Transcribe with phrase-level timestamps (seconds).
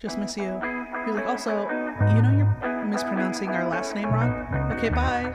[0.00, 0.44] Just miss you.
[0.44, 4.32] He was like, also, you know you're mispronouncing our last name wrong.
[4.72, 5.30] Okay, bye.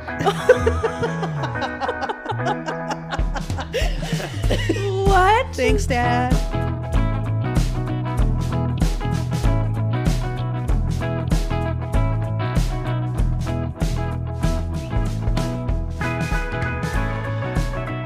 [5.06, 5.56] What?
[5.56, 6.34] Thanks, Dad.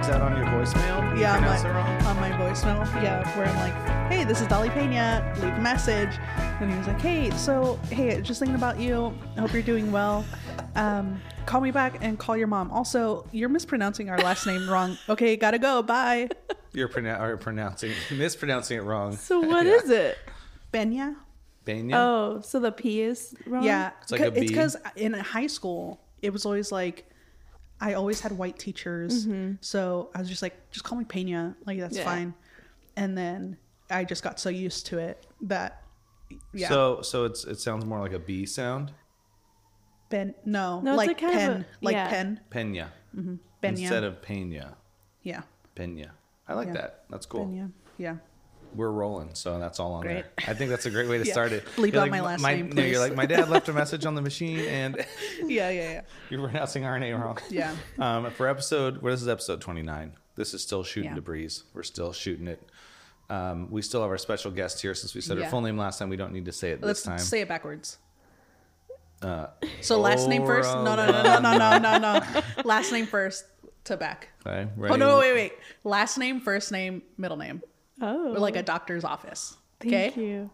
[0.02, 1.16] Is that on your voicemail?
[1.16, 2.86] You Yeah, on my, on my voicemail.
[3.02, 5.34] Yeah, where I'm like, hey, this is Dolly Pena.
[5.42, 6.18] Leave a message.
[6.62, 9.14] And he was like, hey, so, hey, just thinking about you.
[9.38, 10.26] I hope you're doing well.
[10.76, 12.70] Um, call me back and call your mom.
[12.72, 14.98] Also, you're mispronouncing our last name wrong.
[15.10, 15.82] Okay, gotta go.
[15.82, 16.28] Bye.
[16.74, 19.16] You're pronou- or pronouncing, mispronouncing it wrong.
[19.16, 20.18] So what is it?
[20.74, 21.16] Benya?
[21.66, 21.96] Banya?
[21.98, 23.64] Oh, so the P is wrong?
[23.64, 27.10] Yeah, It's like a it's because in high school it was always like
[27.82, 29.28] I always had white teachers,
[29.62, 32.04] so I was just like, just call me Pena, like that's Yeah.
[32.04, 32.34] fine.
[32.98, 33.58] And then
[33.90, 35.79] I just got so used to it that
[36.54, 38.92] yeah, So so it's it sounds more like a B sound.
[40.10, 42.10] Ben no, No, it's like a kind of pen, a- like yeah.
[42.10, 42.92] pen, Pena.
[43.16, 44.76] Benya, Instead of Pena.
[45.24, 45.42] yeah,
[45.76, 46.12] Pena.
[46.48, 46.74] I like Yeah.
[46.74, 47.04] that.
[47.10, 47.46] That's cool.
[47.48, 48.16] Benya, yeah.
[48.76, 50.14] We're rolling, so that's all on Great.
[50.14, 50.26] there.
[50.48, 51.32] I think that's a great way to Yeah.
[51.34, 51.66] start it.
[51.76, 53.74] Bleep You're out like, my last my, name, no, you're like, my dad left a
[53.82, 54.96] message on the machine, and
[55.46, 57.38] yeah, yeah, yeah, you're pronouncing our name wrong.
[57.50, 57.76] yeah.
[58.00, 60.14] Um, for episode, what is this is episode 29?
[60.36, 61.16] This is still shooting Yeah.
[61.16, 61.64] the breeze.
[61.74, 62.62] We're still shooting it.
[63.30, 66.00] Um, we still have our special guest here since we said her full name last
[66.00, 66.10] time.
[66.10, 67.20] We don't need to say it Let's this time.
[67.20, 67.98] say it backwards.
[69.22, 69.48] uh,
[69.82, 70.74] So last name first?
[70.74, 72.42] No, no, no, no, no, no, no, no.
[72.66, 73.46] Last name first
[73.84, 74.30] to back.
[74.48, 74.98] okay, Oh ready?
[74.98, 75.54] no, wait, wait.
[75.84, 77.62] Last name, first name, middle name.
[78.02, 78.34] Oh.
[78.34, 79.56] Or like a doctor's office.
[79.80, 80.22] Thank Okay.
[80.22, 80.50] you.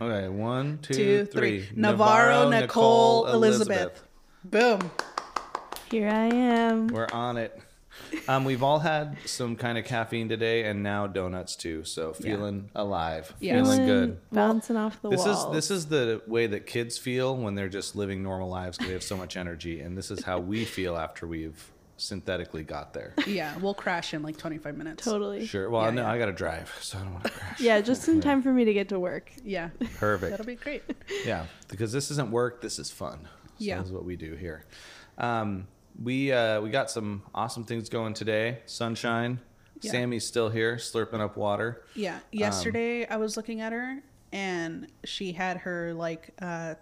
[0.00, 1.62] Okay, one, two, Two, three.
[1.62, 1.76] three.
[1.80, 4.02] Navarro, Nicole, Elizabeth.
[4.44, 4.90] Boom.
[5.90, 6.88] Here I am.
[6.88, 7.58] We're on it.
[8.28, 11.84] Um, we've all had some kind of caffeine today, and now donuts too.
[11.84, 13.62] So feeling alive, Yeah.
[13.62, 14.18] feeling good.
[14.30, 15.46] Bouncing off the This walls.
[15.46, 18.88] is this is the way that kids feel when they're just living normal lives because
[18.88, 22.92] they have so much energy, and this is how we feel after we've synthetically got
[22.94, 23.14] there.
[23.28, 25.04] Yeah, we'll crash in like 25 minutes.
[25.04, 25.46] totally.
[25.46, 25.70] Sure.
[25.70, 26.10] Well, Yeah, no, yeah.
[26.10, 27.60] I got to drive, so I don't want to crash.
[27.60, 29.30] Yeah, just in time for me to get to work.
[29.44, 29.70] Yeah.
[29.98, 30.30] Perfect.
[30.30, 30.82] That'll be great.
[31.24, 32.60] Yeah, because this isn't work.
[32.60, 33.20] This is fun.
[33.22, 33.28] So
[33.58, 33.78] Yeah.
[33.78, 34.64] this is what we do here.
[35.18, 35.68] Um,
[36.00, 38.58] we uh, we got some awesome things going today.
[38.66, 39.40] Sunshine.
[39.80, 39.90] Yeah.
[39.92, 41.82] Sammy's still here, slurping up water.
[41.94, 42.20] Yeah.
[42.30, 44.00] Yesterday I was looking at her
[44.32, 46.74] and she had her like uh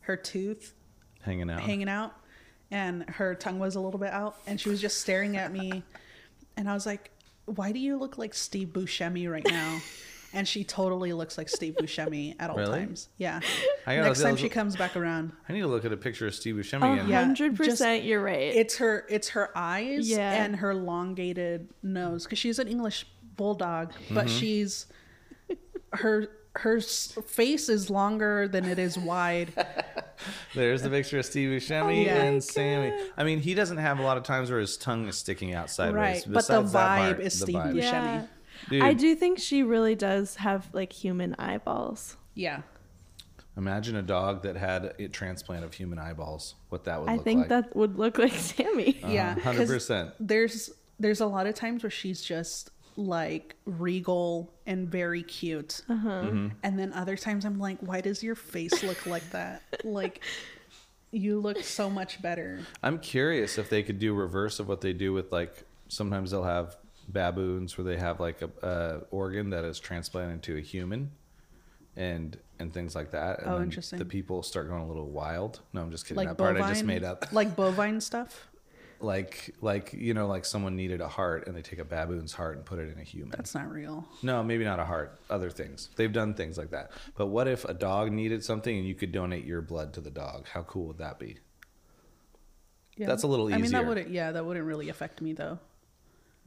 [0.00, 0.74] her tooth
[1.22, 1.60] Hanging out.
[1.60, 2.14] hanging out
[2.70, 5.82] and her tongue was a little bit out and she was just staring at me
[6.56, 7.10] and I was like,
[7.46, 9.80] "Why do you look like Steve Buscemi right now?"
[10.34, 12.80] And she totally looks like Steve Buscemi at all Really?
[12.80, 13.08] times.
[13.18, 13.40] Yeah.
[13.86, 15.32] I gotta- Next time those- she comes back around.
[15.48, 17.08] I need to look at a picture of Steve Buscemi A again.
[17.08, 17.24] Yeah.
[17.24, 18.54] hundred percent, you're right.
[18.54, 20.44] It's her it's her eyes Yeah.
[20.44, 23.06] and her elongated nose because she's an English
[23.36, 24.38] bulldog, but Mm-hmm.
[24.38, 24.86] she's
[25.94, 29.52] her her face is longer than it is wide.
[30.54, 31.92] There's the picture of Steve Buscemi Oh my
[32.24, 32.92] and Sammy.
[33.16, 35.70] I mean, he doesn't have a lot of times where his tongue is sticking out
[35.70, 35.96] sideways.
[35.96, 36.72] Right, but the vibe
[37.14, 37.56] part, is the Steve.
[37.56, 37.76] Buscemi.
[37.82, 38.26] yeah.
[38.70, 42.16] Dude, I do think she really does have like human eyeballs.
[42.34, 42.62] Yeah.
[43.56, 46.54] imagine a dog that had a transplant of human eyeballs.
[46.70, 47.12] What that would look like.
[47.12, 47.48] I look think like.
[47.50, 48.98] that would look like Sammy.
[49.06, 49.34] Yeah.
[49.34, 50.12] 'cause 100%.
[50.20, 55.82] There's there's a lot of times where she's just like regal and very cute.
[55.88, 56.48] Mm-hmm.
[56.62, 59.62] And then other times I'm like, why does your face look like that?
[59.84, 60.20] like
[61.10, 62.60] you look so much better.
[62.82, 66.44] I'm curious if they could do reverse of what they do with like sometimes they'll
[66.44, 66.76] have
[67.08, 71.10] baboons where they have like a, a organ that is transplanted to a human
[71.96, 73.40] and and things like that.
[73.40, 73.98] And Oh, then interesting.
[73.98, 75.60] The people start going a little wild.
[75.72, 76.24] No, I'm just kidding.
[76.26, 77.26] That part I just made up.
[77.32, 78.48] like bovine stuff.
[79.00, 82.56] like like you know like someone needed a heart and they take a baboon's heart
[82.56, 83.30] and put it in a human.
[83.30, 84.06] That's not real.
[84.22, 85.18] No, maybe not a heart.
[85.28, 85.88] Other things.
[85.96, 86.92] They've done things like that.
[87.16, 90.10] But what if a dog needed something and you could donate your blood to the
[90.10, 90.46] dog?
[90.48, 91.38] How cool would that be?
[92.96, 93.06] Yeah.
[93.06, 93.58] That's a little easier.
[93.58, 93.88] I mean, that easier.
[93.88, 94.10] wouldn't.
[94.10, 95.58] Yeah, that wouldn't really affect me though.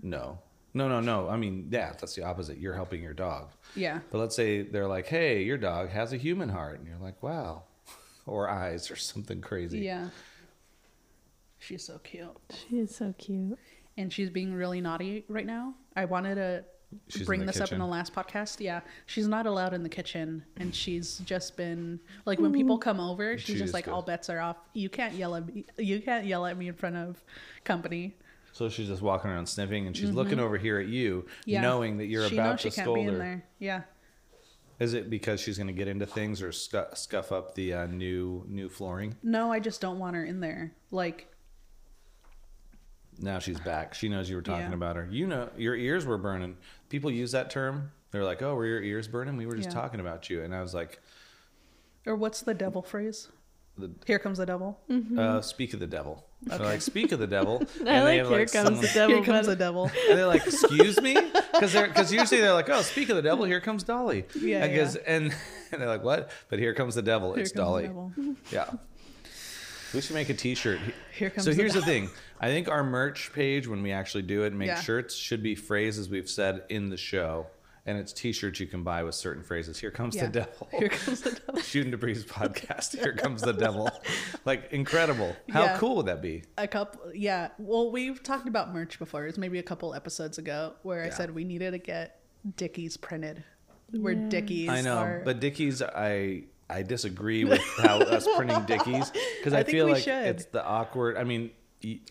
[0.01, 0.39] No.
[0.73, 1.29] No, no, no.
[1.29, 2.57] I mean, yeah, that's the opposite.
[2.57, 3.49] You're helping your dog.
[3.75, 3.99] Yeah.
[4.11, 7.21] But let's say they're like, "Hey, your dog has a human heart." And you're like,
[7.23, 7.63] "Wow."
[8.27, 9.81] Or eyes or something crazy.
[9.81, 10.09] Yeah.
[11.59, 13.57] She's so cute, She is so cute.
[13.97, 15.75] and she's being really naughty right now.
[15.95, 16.63] I wanted to
[17.07, 18.59] She's bring the this up in the last podcast.
[18.59, 22.55] Yeah, she's not allowed in the kitchen, and she's just been like when mm.
[22.55, 24.57] people come over, she's She just just like goes- all bets are off.
[24.73, 25.65] You can't yell at me.
[25.77, 27.23] You can't yell at me in front of
[27.63, 28.15] company.
[28.55, 31.49] So she's just walking around sniffing and she's looking over here at you, Mm-hmm.
[31.49, 33.17] Yeah, knowing that you're she about knows to she can't scold be in her.
[33.17, 33.45] there.
[33.59, 33.81] Yeah.
[34.79, 37.87] Is it because she's going to get into things or scu- scuff up the uh,
[37.87, 39.17] new new flooring?
[39.21, 40.71] No, I just don't want her in there.
[40.89, 41.27] Like,
[43.19, 43.93] Now she's back.
[43.93, 44.73] She knows you were talking Yeah.
[44.73, 45.05] about her.
[45.11, 46.55] You know, your ears were burning.
[46.87, 47.91] People use that term.
[48.11, 49.73] They're like, "Oh, were your ears burning?" We were just Yeah.
[49.81, 51.01] talking about you, and I was like,
[52.05, 53.27] Or what's the devil phrase?
[53.77, 54.79] The, Here comes the devil.
[55.17, 56.25] uh, speak of the devil.
[56.45, 57.63] They're like, speak of the devil.
[57.79, 59.15] and I like have, here comes the devil.
[59.15, 59.91] Here comes the devil.
[60.09, 61.15] And they're like, "Excuse me,"
[61.53, 64.63] because they're because usually they're like, "Oh, speak of the devil, here comes Dolly." Yeah,
[64.63, 65.33] I guess, and
[65.71, 67.33] and they're like, "What?" But here comes the devil.
[67.33, 67.87] Here it's comes the Dolly.
[67.87, 68.13] devil.
[68.51, 68.69] Yeah.
[69.93, 70.79] We should make a T-shirt.
[71.13, 71.93] Here comes so the here's the devil.
[71.93, 72.09] thing.
[72.41, 74.81] I think our merch page, when we actually do it, and make Yeah.
[74.81, 77.47] shirts, should be phrases we've said in the show,
[77.87, 79.79] and it's T-shirts you can buy with certain phrases.
[79.79, 80.25] Here comes Yeah.
[80.25, 80.67] the devil.
[80.77, 81.61] Here comes the devil.
[81.61, 82.97] Shooting to Breeze podcast.
[82.99, 83.89] Here comes the devil.
[84.43, 85.35] Like incredible.
[85.49, 85.77] How Yeah.
[85.77, 86.43] cool would that be?
[86.57, 87.49] A couple, yeah.
[87.59, 89.23] Well, we've talked about merch before.
[89.23, 92.21] It was maybe a couple episodes ago where I said we needed to get
[92.57, 93.43] Dickies printed.
[93.91, 94.29] Where Yeah.
[94.29, 95.21] Dickies I know, are.
[95.23, 100.03] but Dickies, I I disagree with how us printing Dickies because I I, feel like
[100.03, 100.25] should.
[100.25, 101.15] it's the awkward.
[101.17, 101.51] I mean,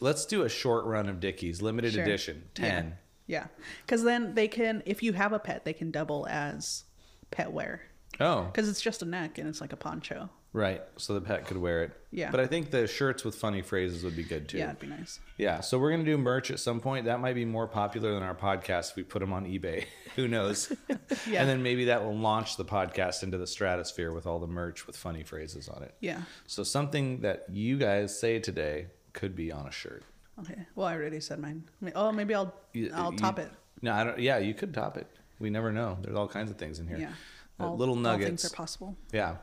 [0.00, 2.04] let's do a short run of Dickies, limited Sure.
[2.04, 2.68] edition, Yeah.
[2.68, 2.98] ten.
[3.26, 3.46] Yeah,
[3.84, 6.84] because then they can, if you have a pet, they can double as
[7.30, 7.82] pet wear
[8.20, 10.30] Oh, because it's just a neck and it's like a poncho.
[10.52, 10.82] right.
[10.98, 11.90] So the pet could wear it.
[12.12, 12.30] Yeah.
[12.30, 14.58] But I think the shirts with funny phrases would be good too.
[14.58, 15.18] Yeah, it'd be nice.
[15.36, 17.06] Yeah, so we're gonna do merch at some point.
[17.06, 19.86] That might be more popular than our podcast if we put them on eBay.
[20.16, 20.72] Who knows?
[21.28, 21.40] Yeah.
[21.40, 24.86] And then maybe that will launch the podcast into the stratosphere with all the merch
[24.86, 25.94] with funny phrases on it.
[26.00, 26.22] Yeah.
[26.46, 30.04] So something that you guys say today could be on a shirt.
[30.40, 30.66] Okay.
[30.74, 31.64] Well, I already said mine.
[31.80, 33.50] I mean, Oh, maybe I'll You- I'll you- top it.
[33.82, 34.18] No, I don't.
[34.18, 35.06] Yeah, you could top it.
[35.38, 35.98] We never know.
[36.02, 36.98] There's all kinds of things in here.
[36.98, 37.12] Yeah.
[37.60, 38.42] Uh, All- little all nuggets.
[38.42, 38.96] things are possible.
[39.12, 39.36] Yeah.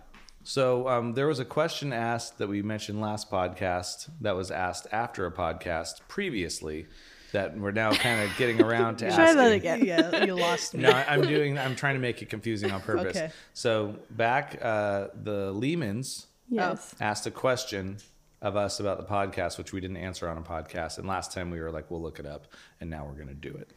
[0.44, 4.88] So um, there was a question asked that we mentioned last podcast that was asked
[4.92, 6.88] after a podcast previously
[7.32, 9.16] that we're now kind of getting around to asking.
[9.16, 9.38] Try asking.
[9.38, 9.86] that again.
[9.86, 10.82] Yeah, you lost me.
[10.84, 11.58] No, I- I'm doing.
[11.60, 13.16] I'm trying to make it confusing on purpose.
[13.16, 13.32] Okay.
[13.54, 16.96] So back, uh, the Lehmans Yes.
[17.00, 17.98] asked a question
[18.42, 20.98] of us about the podcast, which we didn't answer on a podcast.
[20.98, 22.48] And last time we were like, "We'll look it up,"
[22.80, 23.70] and now we're going to do it.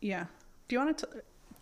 [0.00, 0.26] Yeah.
[0.68, 1.08] Do you want to,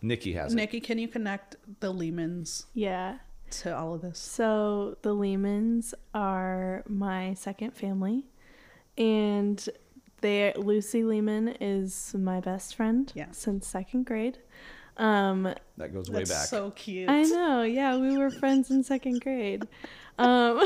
[0.03, 0.57] Nikki has it.
[0.57, 0.81] Nikki?
[0.81, 3.19] Can you connect the Lehmans Yeah.
[3.51, 4.19] to all of this?
[4.19, 8.25] So the Lehmans are my second family,
[8.97, 9.69] and
[10.21, 13.31] they Lucy Lehman is my best friend Yeah.
[13.33, 14.39] since second grade.
[14.97, 16.47] Um, That goes way That's back.
[16.47, 17.11] so cute.
[17.11, 19.67] I know, yeah, we were friends in second grade.
[20.19, 20.63] Um,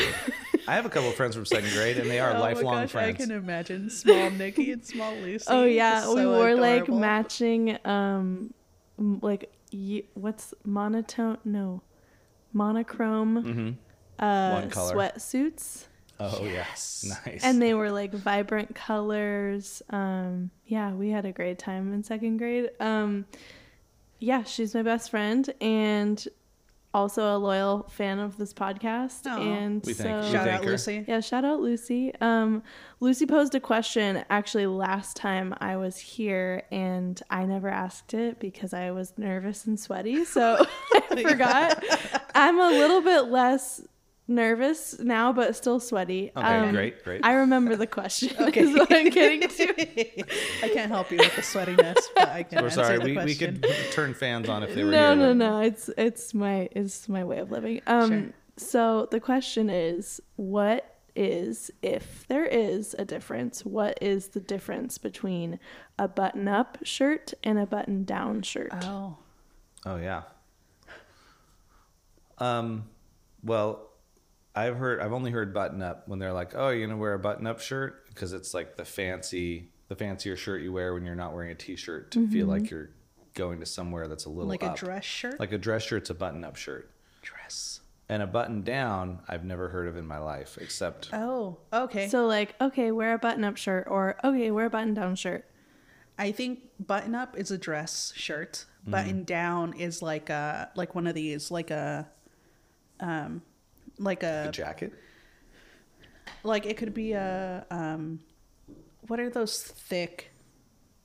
[0.66, 2.82] I have a couple of friends from second grade, and they are Oh my lifelong
[2.82, 3.14] gosh, friends.
[3.14, 5.46] I can imagine small Nikki and small Lucy.
[5.48, 8.52] oh yeah, So we wore like matching, um,
[8.98, 11.38] like y- what's monotone?
[11.44, 11.82] No,
[12.52, 13.42] monochrome.
[14.18, 15.86] hmm Uh, sweatsuits.
[16.20, 17.44] Oh yes, nice.
[17.44, 22.38] and they were like vibrant colors um yeah we had a great time in second
[22.38, 23.24] grade um
[24.18, 26.26] yeah she's my best friend and
[26.94, 29.38] also a loyal fan of this podcast Aw.
[29.40, 30.70] and We so thank- we Shout thank out her.
[30.70, 31.04] Lucy.
[31.06, 32.62] yeah shout out lucy um
[33.00, 38.40] lucy posed a question actually last time i was here and i never asked it
[38.40, 40.64] because i was nervous and sweaty so
[40.94, 41.84] i forgot
[42.34, 43.82] i'm a little bit less
[44.30, 47.20] nervous now but still sweaty okay, Um, great, great.
[47.24, 48.30] I remember the question.
[48.48, 48.60] Okay.
[48.60, 50.22] is what I'm getting to.
[50.62, 52.98] I can't help you with the sweatiness, but I can we're answer sorry.
[52.98, 55.16] the We, we could turn fans on if they were No, here.
[55.16, 55.60] no, but- no.
[55.60, 57.80] It's it's my it's my way of living.
[57.86, 58.30] Um, Sure.
[58.58, 63.64] so the question is, what is if there is a difference?
[63.64, 65.58] What is the difference between
[65.98, 68.70] a button-up shirt and a button-down shirt?
[68.82, 69.16] Oh,
[69.86, 70.22] Oh yeah.
[72.38, 72.88] Um,
[73.42, 73.87] well,
[74.58, 77.18] I've heard I've only heard button up when they're like, "Oh, you're gonna wear a
[77.18, 81.14] button up shirt," because it's like the fancy, the fancier shirt you wear when you're
[81.14, 82.90] not wearing a t-shirt to feel like you're
[83.34, 84.74] going to somewhere that's a little like up.
[84.74, 85.38] a dress shirt.
[85.38, 86.90] Like a dress shirt's a button up shirt,
[87.22, 87.80] dress.
[88.08, 92.08] and a button down I've never heard of in my life, except Oh, okay.
[92.08, 95.44] So like, okay, wear a button-up shirt, or okay, wear a button-down shirt.
[96.18, 98.64] I think button up is a dress shirt.
[98.82, 98.90] Mm-hmm.
[98.90, 102.08] Button down is like a like one of these like a
[102.98, 103.42] um
[103.98, 104.92] like a a jacket.
[106.42, 108.20] like it could be a um
[109.06, 110.30] what are those thick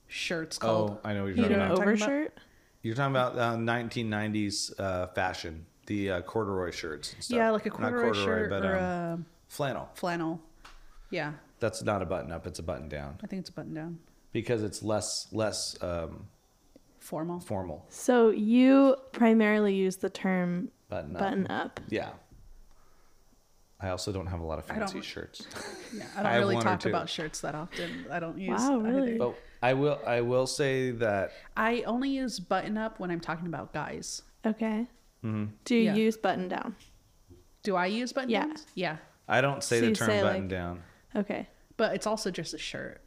[0.07, 0.91] shirts called?
[1.03, 1.77] Oh, I know what You you're Like talking about.
[1.79, 2.39] what I'm talking overshirt.
[2.81, 7.13] You're talking about uh, 1990s uh, fashion, the uh, corduroy shirts.
[7.13, 7.37] And stuff.
[7.37, 9.89] yeah, like a Not corduroy, shirt but or um, a flannel.
[9.93, 10.41] flannel.
[11.09, 13.73] Yeah, That's not a button up; it's a button down I think it's a button
[13.73, 13.99] down.
[14.33, 16.25] because it's less less um,
[16.99, 17.39] Formal.
[17.39, 17.85] formal.
[17.89, 21.21] So you primarily use the term Button up.
[21.21, 21.79] button up.
[21.89, 22.09] Yeah.
[23.83, 25.45] I also don't have a lot of fancy don't- shirts,
[25.93, 28.05] Yeah, I I don't have really talk about shirts that often.
[28.11, 28.59] I don't use.
[28.59, 29.09] Wow, really?
[29.15, 29.17] either.
[29.19, 29.99] but I will.
[30.05, 34.21] I will say that I only use button up when I'm talking about guys.
[34.45, 34.87] Okay.
[35.23, 35.95] mhm, Do you Yeah.
[35.95, 36.75] use button down?
[37.63, 38.45] Do I use button Yeah.
[38.47, 38.65] downs?
[38.75, 38.97] Yeah,
[39.27, 40.83] I don't say So the term say, button like- down.
[41.15, 41.47] Okay.
[41.77, 43.01] but it's also just a shirt.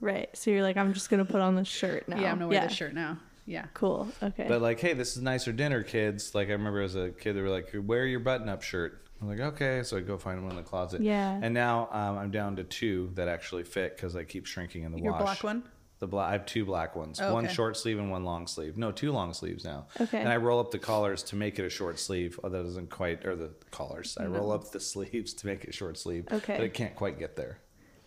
[0.00, 0.28] Right.
[0.36, 2.20] So you're like, I'm just gonna put on the shirt now.
[2.20, 3.18] Yeah, I'm gonna wear this shirt now.
[3.46, 3.66] Yeah.
[3.74, 4.08] Cool.
[4.22, 4.46] Okay.
[4.48, 6.34] But like, hey, this is nicer dinner, kids.
[6.34, 9.05] Like I remember as a kid, they were like, wear your button-up shirt.
[9.20, 11.00] I'm like, okay, so I go find one in the closet.
[11.00, 11.38] Yeah.
[11.42, 14.92] And now um, I'm down to two that actually fit because I keep shrinking in
[14.92, 15.22] the Your wash.
[15.22, 15.62] black one?
[15.98, 16.28] The black.
[16.28, 17.18] I have two black ones.
[17.22, 17.54] Oh, One okay.
[17.54, 18.76] short sleeve and one long sleeve.
[18.76, 19.86] No, two long sleeves now.
[19.98, 20.18] Okay.
[20.20, 22.38] And I roll up the collars to make it a short sleeve.
[22.44, 23.24] Oh, that doesn't quite.
[23.24, 24.18] Or the collars.
[24.20, 26.26] I roll up the sleeves to make it short sleeve.
[26.30, 26.56] Okay.
[26.58, 27.58] But it can't quite get there.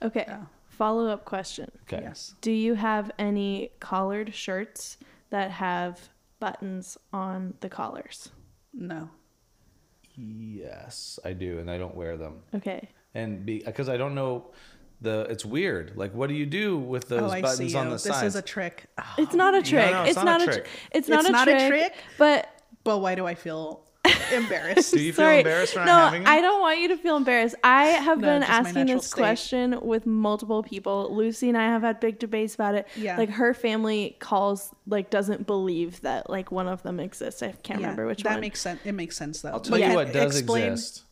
[0.04, 0.26] okay.
[0.28, 0.42] Yeah.
[0.68, 1.70] Follow up question.
[1.92, 2.04] Okay.
[2.04, 2.36] Yes.
[2.42, 4.98] Do you have any collared shirts
[5.32, 8.30] that have buttons on the collars?
[8.72, 9.10] No.
[10.20, 12.42] Yes, I do, and I don't wear them.
[12.56, 12.90] Okay.
[13.14, 14.52] and because I don't know
[15.02, 15.94] the it's weird.
[15.96, 17.90] Like, what do you do with oh, those oh, I buttons see on you.
[17.92, 18.28] the This sides?
[18.28, 18.88] is a trick.
[18.98, 19.92] Oh, It's not a trick.
[19.92, 20.68] no, it's, not, a trick.
[20.92, 21.94] It's not, It's a, not a trick, trick?
[22.18, 22.50] But
[22.84, 23.86] but why do I feel
[24.34, 24.94] embarrassed?
[24.94, 25.38] do you feel sorry.
[25.40, 26.32] embarrassed for not no, having them?
[26.34, 27.56] I don't want you to feel embarrassed.
[27.64, 29.18] I have No, been asking this state.
[29.18, 31.14] question with multiple people.
[31.16, 32.88] Lucy and I have had big debates about it.
[32.96, 33.18] Yeah.
[33.18, 37.44] Like her family calls like doesn't believe that like one of them exists.
[37.44, 38.36] I can't Yeah, remember which that one.
[38.38, 38.80] That makes sense.
[38.86, 39.50] It makes sense though.
[39.50, 41.04] I'll tell But you can- what does explain- exist: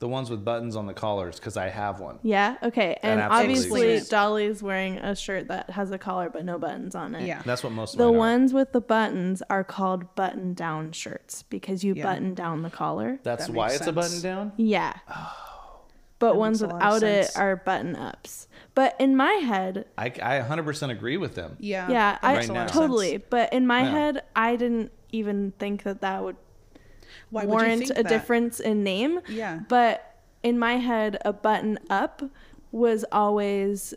[0.00, 2.20] the ones with buttons on the collars, because I have one.
[2.22, 2.56] yeah.
[2.62, 2.96] Okay.
[3.02, 4.10] And absolutely obviously exists.
[4.10, 7.26] Dolly's wearing a shirt that has a collar but no buttons on it.
[7.26, 7.42] Yeah.
[7.44, 8.18] That's what most of The mine are.
[8.18, 12.04] ones with the buttons are called button down shirts because you Yeah.
[12.04, 13.18] button down the collar.
[13.24, 13.94] That's That why makes it's a sense.
[13.96, 14.52] button down.
[14.56, 14.94] Yeah.
[15.12, 15.34] Oh.
[16.20, 17.36] but ones makes a lot of without it sense.
[17.36, 18.48] are button ups.
[18.74, 21.56] But in my head, I, I 100% agree with them.
[21.60, 21.88] Yeah.
[21.88, 23.16] yeah, that I makes a lot of totally.
[23.18, 23.90] But in my Yeah.
[23.90, 26.36] head, I didn't even think that that would
[27.30, 28.08] Why would you warrant think a that?
[28.08, 29.20] difference in name.
[29.28, 29.60] Yeah.
[29.68, 32.22] But in my head, a button up
[32.72, 33.94] was always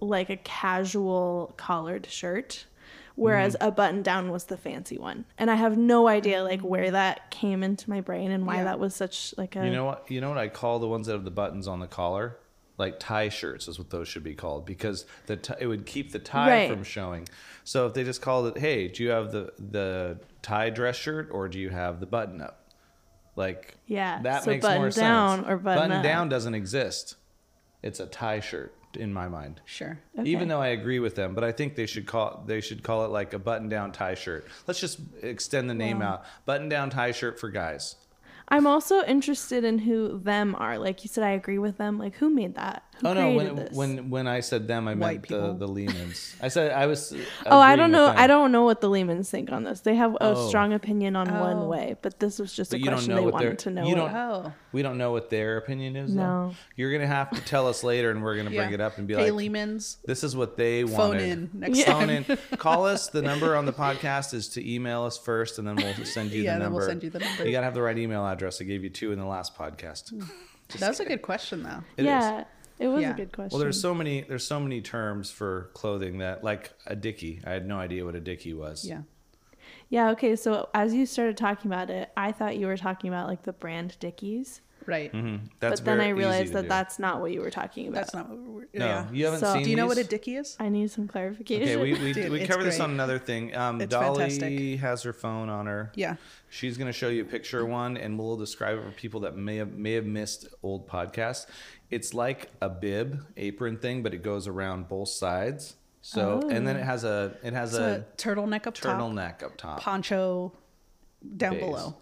[0.00, 2.66] like a casual collared shirt.
[3.14, 3.68] Whereas Mm-hmm.
[3.68, 7.30] a button down was the fancy one, and I have no idea like where that
[7.30, 8.64] came into my brain and why Yeah.
[8.64, 10.10] that was such like a You know what?
[10.10, 12.38] You know what I call the ones that have the buttons on the collar?
[12.78, 16.12] Like tie shirts is what those should be called because the t- it would keep
[16.12, 16.70] the tie Right.
[16.70, 17.28] from showing.
[17.64, 21.28] So if they just called it, "Hey, do you have the the tie dress shirt
[21.30, 22.61] or do you have the button up?"
[23.36, 25.48] Like Yeah, that so makes button more down sense.
[25.50, 26.02] or button up.
[26.02, 27.16] down doesn't exist.
[27.82, 29.60] It's a tie shirt in my mind.
[29.64, 29.98] Sure.
[30.18, 30.28] Okay.
[30.28, 33.04] Even though I agree with them, but I think they should call they should call
[33.04, 34.46] it like a button down tie shirt.
[34.66, 36.24] Let's just extend the name out.
[36.44, 37.96] Button down tie shirt for guys.
[38.48, 40.76] I'm also interested in who them are.
[40.76, 41.98] Like you said, I agree with them.
[41.98, 42.82] Like who made that?
[43.02, 43.32] Who Oh no!
[43.32, 43.76] When this?
[43.76, 45.54] when when I said them, I meant White the people.
[45.54, 46.34] the Lehmans.
[46.40, 47.12] I said I was.
[47.46, 48.06] oh, I don't know.
[48.06, 49.80] I don't know what the Lehmans think on this.
[49.80, 50.48] They have a Oh.
[50.48, 51.40] strong opinion on Oh.
[51.40, 53.70] one way, but this was just But a you don't question know they wanted to
[53.70, 53.86] know.
[53.86, 54.52] you don't- Oh.
[54.72, 56.14] We don't know what their opinion is.
[56.14, 56.22] though.
[56.22, 56.54] No.
[56.76, 58.74] You're gonna have to tell us later, and we're gonna bring Yeah.
[58.74, 61.78] it up and be hey, like, Lehman's, "This is what they phone wanted." in next
[61.78, 61.92] Yeah.
[61.92, 62.24] Phone in.
[62.56, 63.08] Call us.
[63.08, 66.42] The number on the podcast is to email us first, and then we'll send you
[66.42, 66.78] Yeah, the then number.
[66.78, 67.44] we'll send you the number.
[67.44, 68.60] You gotta have the right email address.
[68.60, 70.10] I gave you two in the last podcast.
[70.10, 70.22] Hmm.
[70.78, 71.82] That was a good question though.
[71.98, 72.44] It is.
[72.78, 73.10] Yeah, it was Yeah.
[73.10, 73.50] a good question.
[73.56, 74.22] Well, there's so many.
[74.22, 77.40] There's so many terms for clothing that, like a dickie.
[77.46, 78.84] I had no idea what a dickie was.
[78.84, 79.02] Yeah.
[79.88, 80.10] yeah.
[80.10, 83.42] Okay, so as you started talking about it, I thought you were talking about like
[83.42, 85.12] the brand Dickies, Right.
[85.12, 85.42] Mhm.
[85.60, 86.68] That's but then I realized that do.
[86.68, 87.94] that's not what you were talking about.
[88.00, 88.60] That's not what we're.
[88.74, 88.84] no.
[88.84, 89.06] yeah.
[89.12, 89.62] You haven't So- seen.
[89.62, 90.08] Do you know what a these?
[90.08, 90.56] dickie is?
[90.58, 91.68] I need some clarification.
[91.68, 92.84] Okay, we we, Dude, we it's cover this great.
[92.86, 93.54] on another thing.
[93.54, 94.80] Um, It's Dolly fantastic.
[94.80, 95.92] has her phone on her.
[95.94, 96.16] Yeah.
[96.50, 99.36] She's gonna show you a picture of one, and we'll describe it for people that
[99.36, 101.46] may have may have missed old podcasts.
[101.92, 105.76] It's like a bib apron thing, but it goes around both sides.
[106.00, 109.42] So, and then it has a it has It's a, a turtleneck up top, turtleneck
[109.42, 110.52] up top, poncho
[111.36, 111.60] down base.
[111.60, 111.94] below.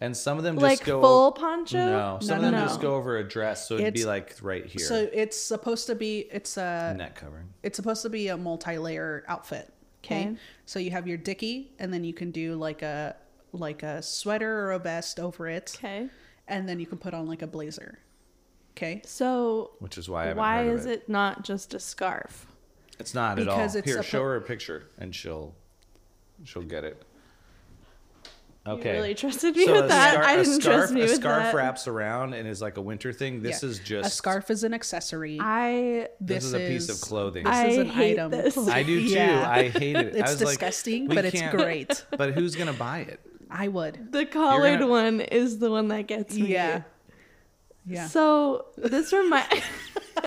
[0.00, 1.76] and some of them just like go full poncho.
[1.76, 2.66] No, some No, of them no.
[2.66, 5.94] just go over a dress, so it'd be like right here, So it's supposed to
[5.94, 6.20] be.
[6.30, 6.94] It's a.
[6.96, 7.48] neck covering.
[7.62, 9.70] It's supposed to be a multi-layer outfit.
[10.04, 10.28] Okay.
[10.28, 10.36] Okay.
[10.64, 13.16] So you have your dicky, and then you can do like a
[13.52, 16.08] like a sweater or a vest over it, Okay,
[16.48, 17.98] and then you can put on like a blazer.
[18.76, 19.02] Okay.
[19.04, 20.90] so Which is why I why heard of is it.
[21.02, 22.46] it not just a scarf?
[22.98, 23.60] It's not at all.
[23.60, 25.54] It's Here, suppo- show her a picture, and she'll
[26.44, 27.02] she'll get it.
[28.64, 28.90] Okay.
[28.90, 30.12] You really trusted me So with a that.
[30.14, 31.16] scar- I a didn't scarf, trust me with that.
[31.16, 33.42] a scarf wraps around and is like a winter thing.
[33.42, 33.68] This Yeah.
[33.70, 35.38] is just a scarf is an accessory.
[35.40, 37.42] I This, This is a piece of clothing.
[37.44, 38.30] This I is an hate item.
[38.30, 38.56] this.
[38.56, 39.06] I do too.
[39.14, 39.50] Yeah.
[39.50, 40.14] I hate it.
[40.16, 42.04] I It's was like, disgusting, we but it's great.
[42.16, 43.18] But who's gonna buy it?
[43.50, 44.12] I would.
[44.12, 46.52] the collared gonna- one is the one that gets me.
[46.52, 46.82] Yeah.
[47.86, 48.06] Yeah.
[48.06, 49.46] So this remind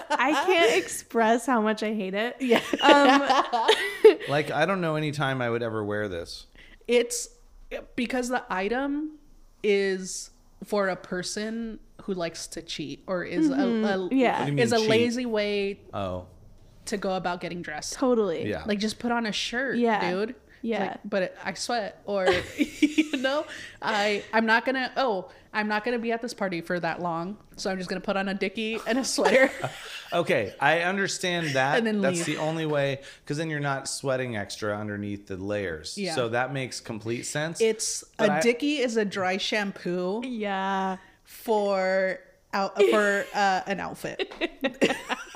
[0.10, 2.36] I can't express how much I hate it.
[2.40, 2.62] yeah.
[2.82, 3.70] Um,
[4.30, 6.48] Like I don't know any time I would ever wear this.
[6.88, 7.30] It's
[7.96, 9.18] because the item
[9.64, 10.30] is
[10.64, 14.16] for a person who likes to cheat or is a, a Mm-hmm.
[14.16, 14.40] Yeah.
[14.40, 14.90] What do you is a cheat?
[14.90, 16.26] lazy way Oh,
[16.86, 17.94] to go about getting dressed.
[17.94, 18.48] totally.
[18.48, 18.64] yeah.
[18.66, 20.12] Like just put on a shirt, Yeah.
[20.12, 20.36] dude.
[20.66, 20.86] Yeah.
[20.86, 23.46] Like, but I sweat, or you know,
[23.82, 24.92] I I'm not gonna.
[24.98, 28.02] Oh, I'm not gonna be at this party for that long, so I'm just gonna
[28.02, 29.52] put on a dicky and a sweater.
[30.14, 31.78] Okay, I understand that.
[31.80, 32.38] And then That's leave.
[32.38, 35.98] the only way because then you're not sweating extra underneath the layers.
[35.98, 36.16] Yeah.
[36.16, 37.60] So that makes complete sense.
[37.60, 40.98] it's But a I- dicky is a dry shampoo Yeah.
[41.26, 42.20] for
[42.54, 44.32] out for uh, an outfit.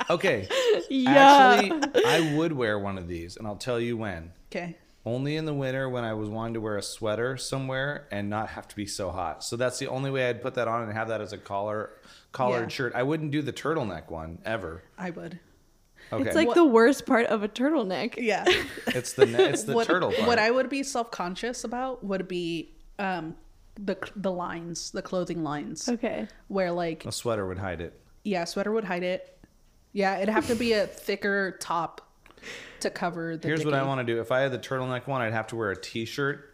[0.09, 0.47] okay.
[0.89, 1.61] Yeah.
[1.61, 4.31] Actually, I would wear one of these, and I'll tell you when.
[4.51, 4.77] Okay.
[5.09, 8.49] Only in the winter when I was wanting to wear a sweater somewhere and not
[8.49, 9.43] have to be so hot.
[9.43, 11.91] So that's the only way I'd put that on and have that as a collar
[12.31, 12.67] collared Yeah.
[12.75, 12.93] shirt.
[12.95, 14.83] I wouldn't do the turtleneck one ever.
[14.97, 15.39] I would.
[16.13, 16.23] Okay.
[16.25, 18.15] It's like What- the worst part of a turtleneck.
[18.17, 18.45] Yeah.
[18.87, 20.27] it's the ne- it's the what, turtle part.
[20.27, 23.35] What I would be self conscious about would be um
[23.81, 26.27] the the lines, the clothing lines, Okay.
[26.49, 27.99] where like a sweater would hide it.
[28.23, 29.37] yeah, sweater would hide it.
[29.93, 32.01] Yeah, it'd have to be a thicker top
[32.81, 33.47] to cover the.
[33.47, 34.19] Here's what I want to do.
[34.21, 36.45] If I had the turtleneck one, I'd have to wear a t-shirt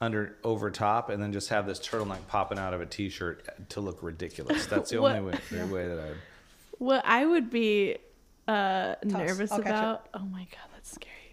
[0.00, 3.80] under over top and then just have this turtleneck popping out of a t-shirt to
[3.80, 4.66] look ridiculous.
[4.70, 6.16] That's the What- only way, the way that I would.
[6.78, 7.96] What I would be
[8.46, 10.06] uh, nervous I'll about.
[10.14, 11.27] Oh my god, that's scary.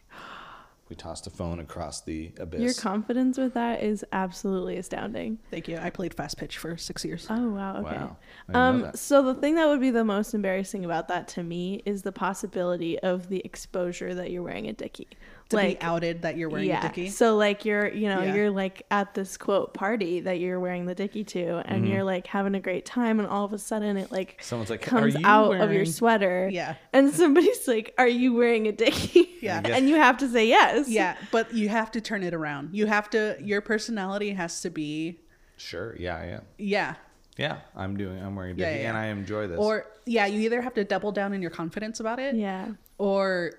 [0.88, 2.62] We tossed a phone across the abyss.
[2.62, 5.40] Your confidence with that is absolutely astounding.
[5.50, 5.80] Thank you.
[5.80, 7.26] I played fast pitch for six years.
[7.28, 7.96] Oh wow, okay.
[7.96, 8.18] Wow.
[8.48, 9.00] I didn't know Um that.
[9.00, 12.12] so the thing that would be the most embarrassing about that to me is the
[12.12, 15.08] possibility of the exposure that you're wearing a dickie.
[15.50, 16.80] To like be outed that you're wearing yeah.
[16.80, 17.10] a dicky.
[17.10, 18.34] So like you're you know, Yeah.
[18.34, 21.94] you're like at this quote party that you're wearing the dickie to and Mm-hmm.
[21.94, 24.82] you're like having a great time and all of a sudden it like Someone's like,
[24.88, 26.50] "Are comes you out of your sweater.
[26.52, 26.76] Yeah.
[26.94, 29.30] And somebody's like, Are you wearing a dickie?
[29.42, 29.62] Yeah.
[29.64, 30.90] and you have to say yes.
[30.90, 32.70] Yeah, but you have to turn it around.
[32.74, 33.38] You have to.
[33.40, 35.20] Your personality has to be.
[35.58, 35.96] Sure.
[36.00, 36.26] Yeah.
[36.26, 36.40] Yeah.
[36.58, 36.96] Yeah.
[37.38, 37.58] Yeah.
[37.76, 38.20] I'm doing.
[38.24, 38.98] I'm wearing a Yeah, dicky, yeah, and.
[38.98, 39.60] I enjoy this.
[39.60, 42.70] Or yeah, you either have to double down in your confidence about it, Yeah.
[42.98, 43.52] or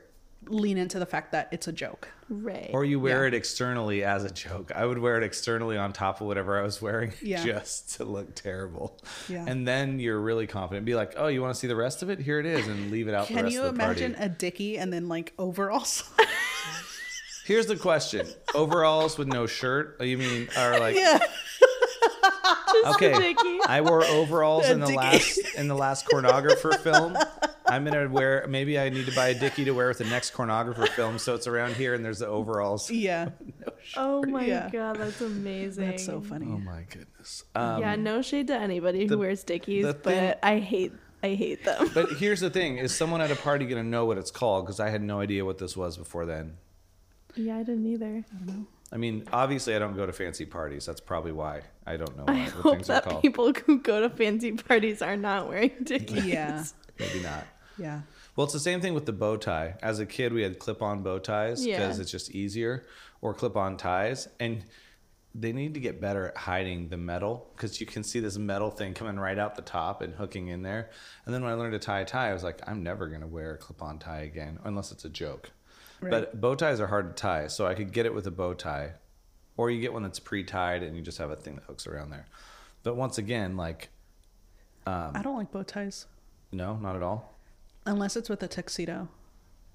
[0.49, 2.09] lean into the fact that it's a joke.
[2.29, 2.71] Right.
[2.73, 3.29] Or you wear Yeah.
[3.29, 4.73] it externally as a joke.
[4.75, 7.45] I would wear it externally on top of whatever I was wearing Yeah.
[7.45, 8.99] just to look terrible.
[9.29, 9.45] Yeah.
[9.47, 10.87] And then you're really confident.
[10.87, 12.19] Be like, oh, you want to see the rest of it?
[12.19, 14.27] Here it is, and leave it out the Can rest you of the imagine party.
[14.27, 16.03] a dicky and then like overalls?
[17.45, 18.27] Here's the question:
[18.57, 19.99] Overalls with no shirt?
[20.01, 21.19] Oh, you mean are like yeah.
[22.73, 23.13] Just okay?
[23.13, 23.59] a dickie.
[23.67, 24.97] I wore overalls A in the dickie.
[24.99, 27.17] last in the last pornographer film.
[27.67, 28.47] I'm gonna wear.
[28.49, 31.35] Maybe I need to buy a dickie to wear with the next pornographer film, so
[31.35, 32.91] it's around here, and there's the overalls.
[33.07, 33.31] Yeah.
[33.97, 34.69] Oh my Yeah.
[34.71, 35.87] god, that's amazing.
[35.91, 36.47] That's so funny.
[36.49, 37.45] Oh my goodness.
[37.55, 40.93] Um, yeah, no shade to anybody who wears dickies, the but thing- I hate
[41.23, 41.91] I hate them.
[41.95, 44.67] But here's the thing: is someone at a party gonna know what it's called?
[44.67, 46.57] Because I had no idea what this was before then.
[47.37, 48.25] yeah, I didn't either.
[48.35, 48.45] I
[48.99, 50.87] mean, obviously, I don't go to fancy parties.
[50.87, 53.23] That's probably why I don't know I what, what hope things that called.
[53.23, 56.25] people who go to fancy parties are not wearing dickies.
[56.25, 56.65] Yeah.
[56.99, 57.45] Maybe not.
[57.79, 58.03] Yeah.
[58.37, 59.75] Well, it's the same thing with the bow tie.
[59.83, 62.01] As a kid, we had clip-on bow ties because Yeah.
[62.01, 62.87] it's just easier,
[63.21, 64.65] or clip-on ties, and
[65.35, 68.71] they need to get better at hiding the metal because you can see this metal
[68.71, 70.89] thing coming right out the top and hooking in there.
[71.27, 73.27] And then when I learned to tie a tie, I was like, I'm never gonna
[73.27, 75.51] wear a clip-on tie again unless it's a joke.
[76.01, 78.55] But bow ties are hard to tie, so I could get it with a bow
[78.55, 78.93] tie,
[79.57, 82.11] or you get one that's pre-tied and you just have a thing that hooks around
[82.11, 82.27] there.
[82.83, 83.89] But once again, like,
[84.87, 86.07] um, I don't like bow ties
[86.53, 87.35] no, not at all.
[87.85, 89.09] unless it's with a tuxedo.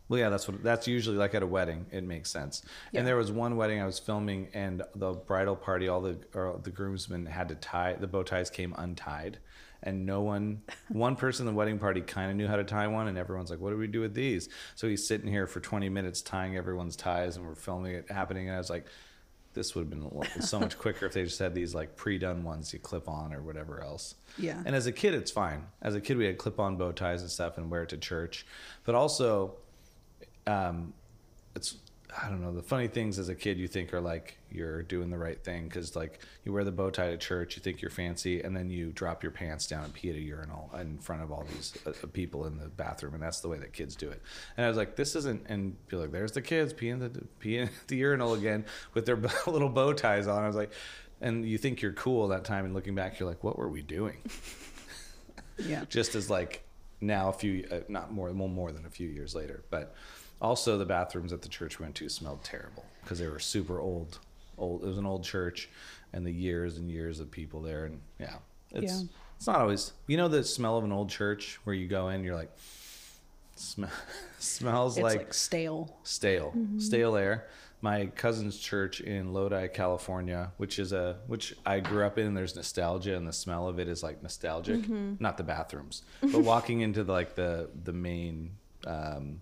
[0.10, 1.86] Well, yeah, that's what that's usually like at a wedding.
[1.92, 2.64] It makes sense.
[2.92, 3.00] Yeah.
[3.00, 6.60] And there was one wedding I was filming, and the bridal party, all the or
[6.62, 9.38] the groomsmen had to tie the bow ties came untied,
[9.84, 12.88] and no one, one person in the wedding party kind of knew how to tie
[12.88, 15.60] one, and everyone's like, "What do we do with these?" So he's sitting here for
[15.60, 18.86] twenty minutes tying everyone's ties, and we're filming it happening, and I was like.
[19.54, 22.72] This would have been so much quicker if they just had these like pre-done ones
[22.72, 24.16] you clip on or whatever else.
[24.38, 24.64] Yeah.
[24.66, 25.66] And as a kid, it's fine.
[25.82, 28.46] As a kid, we had clip-on bow ties and stuff and wear it to church.
[28.86, 29.58] But also,
[30.48, 30.94] um,
[31.54, 31.76] it's
[32.20, 35.10] I don't know the funny things as a kid you think are like you're doing
[35.10, 37.92] the right thing because like you wear the bow tie to church you think you're
[37.92, 41.24] fancy and then you drop your pants down and pee at a urinal in front
[41.24, 43.96] of all these uh, uh, people in the bathroom and that's the way that kids
[43.96, 44.22] do it.
[44.58, 47.68] And I was like this isn't and be like there's the kids peeing the peeing
[47.68, 49.16] at the urinal again with their
[49.48, 50.44] little bow ties on.
[50.44, 50.72] I was like
[51.22, 53.82] and you think you're cool that time and looking back you're like what were we
[53.82, 54.18] doing?
[55.58, 55.86] Yeah.
[55.90, 56.64] just as like
[57.02, 59.94] now a few uh, not more well, more than a few years later but
[60.42, 63.80] also the bathrooms at the church we went to smelled terrible because they were super
[63.80, 64.20] old
[64.58, 65.70] old it was an old church
[66.14, 68.36] and the years and years of people there and yeah
[68.72, 69.08] it's Yeah.
[69.38, 72.24] it's not always you know the smell of an old church where you go in
[72.24, 72.52] you're like
[73.56, 73.86] sm-
[74.40, 75.96] smells like, like, stale.
[76.04, 77.48] stale stale air
[77.84, 82.38] my cousin's church in lodi california which is a which i grew up in and
[82.38, 84.88] there's nostalgia and the smell of it is like nostalgic
[85.20, 88.52] not the bathrooms but walking into the, like the the main
[88.86, 89.42] um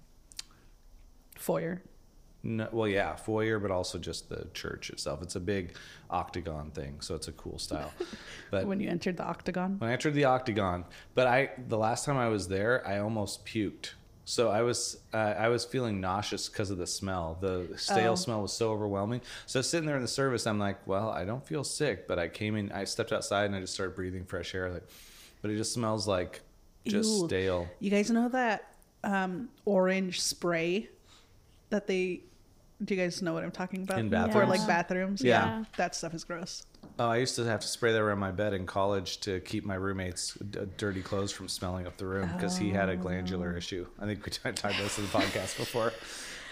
[1.39, 1.82] Foyer.
[2.41, 5.21] No, well, yeah, foyer, but also just the church itself.
[5.21, 5.75] It's a big
[6.10, 7.91] octagon thing, so it's a cool style.
[8.52, 9.78] But When you entered the octagon.
[9.80, 13.45] when I entered the octagon, but I the last time I was there, I almost
[13.45, 13.91] puked.
[14.25, 17.38] So I was uh, I was feeling nauseous because of the smell.
[17.41, 18.15] The stale Oh.
[18.15, 19.21] smell was so overwhelming.
[19.45, 22.28] So sitting there in the service, I'm like, well, I don't feel sick, but I
[22.30, 24.71] came in, I stepped outside and I just started breathing fresh air.
[24.71, 24.88] Like,
[25.41, 26.41] but it just smells like
[26.86, 27.28] just Ew.
[27.28, 27.67] stale.
[27.80, 28.73] You guys know that
[29.04, 30.89] um, orange spray
[31.69, 32.21] that they.
[32.82, 33.99] Do you guys know what I'm talking about?
[33.99, 34.34] In bathrooms.
[34.34, 34.60] For bathrooms?
[34.60, 35.21] like bathrooms.
[35.21, 35.65] Yeah.
[35.75, 36.65] That stuff is gross.
[36.97, 39.65] Oh, I used to have to spray that around my bed in college to keep
[39.65, 43.53] my roommate's d- dirty clothes from smelling up the room because he had a glandular
[43.53, 43.58] oh.
[43.58, 43.86] issue.
[43.99, 45.93] I think we talked about this in the podcast before.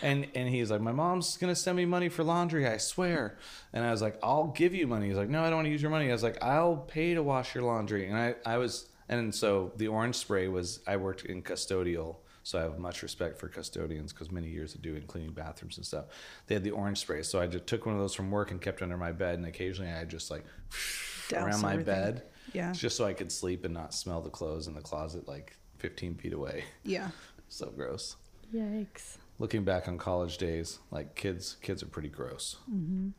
[0.02, 3.38] And and he's like, my mom's gonna send me money for laundry, I swear.
[3.74, 5.08] And I was like, I'll give you money.
[5.08, 6.10] He's like, no, I don't want to use your money.
[6.10, 8.08] I was like, I'll pay to wash your laundry.
[8.08, 12.18] And I I was and so the orange spray was I worked in custodial.
[12.48, 15.86] So I have much respect for custodians because many years of doing cleaning bathrooms and
[15.86, 16.06] stuff.
[16.46, 18.62] They had the orange spray, so I just took one of those from work and
[18.62, 19.36] kept it under my bed.
[19.36, 20.46] And occasionally I just like
[21.28, 21.94] Douse around my everything.
[21.94, 22.72] bed, Yeah.
[22.72, 26.16] just so I could sleep and not smell the clothes in the closet like 15
[26.16, 26.64] feet away.
[26.84, 27.10] Yeah.
[27.50, 28.16] So gross.
[28.54, 29.18] Yikes.
[29.40, 32.56] Looking back on college days, like kids, kids are pretty gross.
[32.70, 33.10] Mm-hmm.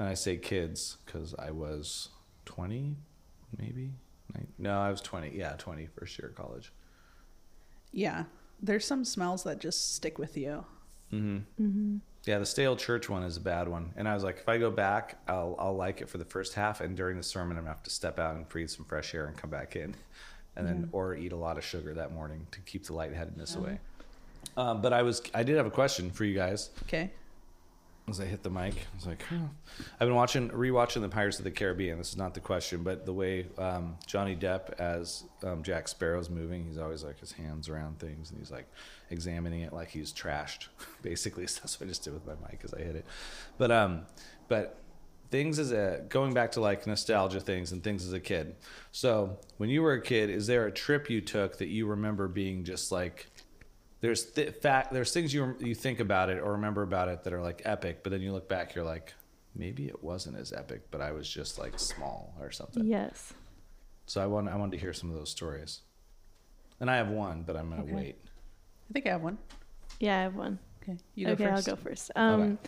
[0.00, 2.08] And I say kids because I was
[2.46, 2.96] 20,
[3.58, 3.90] maybe.
[4.58, 5.30] No, I was 20.
[5.34, 6.72] Yeah, 20 first year of college.
[7.92, 8.24] Yeah.
[8.60, 10.64] There's some smells that just stick with you.
[12.24, 13.92] Yeah, the stale church one is a bad one.
[13.96, 16.54] And I was like, if I go back, I'll I'll like it for the first
[16.54, 19.14] half, and during the sermon, I'm gonna have to step out and breathe some fresh
[19.14, 19.94] air and come back in,
[20.56, 23.80] and then or eat a lot of sugar that morning to keep the lightheadedness away.
[24.56, 27.10] Um, but I was I did have a question for you guys Okay.
[28.08, 28.74] As I hit the mic.
[28.74, 29.22] I was like.
[29.30, 31.98] I've been watching rewatching the Pirates of the Caribbean.
[31.98, 36.28] This is not the question, but the way um, Johnny Depp as um, Jack Sparrow's
[36.28, 38.66] moving, he's always like his hands around things and he's like
[39.10, 40.68] examining it like he's trashed.
[41.02, 43.06] Basically, so that's what I just did with my mic as I hit it.
[43.58, 44.02] But um,
[44.48, 44.78] but
[45.32, 48.54] things as a going back to like nostalgia things and things as a kid.
[48.92, 52.28] So when you were a kid, is there a trip you took that you remember
[52.28, 53.31] being just like
[54.02, 57.32] there's th- fact there's things you you think about it or remember about it that
[57.32, 59.14] are like epic, but then you look back, you're like,
[59.54, 62.84] maybe it wasn't as epic, but I was just like small or something.
[62.84, 63.32] Yes.
[64.06, 65.80] So I want I wanted to hear some of those stories,
[66.80, 67.94] and I have one, but I'm gonna Okay.
[67.94, 68.16] wait.
[68.90, 69.38] I think I have one.
[70.00, 70.58] Yeah, I have one.
[70.82, 70.98] Okay.
[71.14, 71.68] You go okay, first.
[71.68, 72.10] I'll go first.
[72.16, 72.58] Um,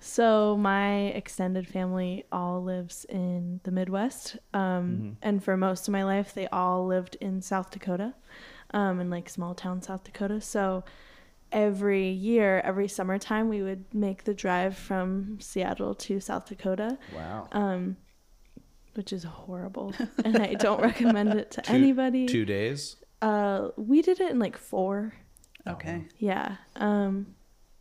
[0.00, 6.04] So my extended family all lives in the Midwest, um, and for most of my
[6.04, 8.14] life, they all lived in South Dakota,
[8.72, 10.40] um, in like small town South Dakota.
[10.40, 10.84] So
[11.52, 17.48] every year, every summertime, we would make the drive from Seattle to South Dakota, Wow.
[17.52, 17.96] um,
[18.94, 22.26] which is horrible, and I don't recommend it to Two- anybody.
[22.26, 22.96] Two days.
[23.22, 25.12] Uh, we did it in like four.
[25.66, 26.04] Okay.
[26.18, 26.56] Yeah.
[26.76, 27.34] Um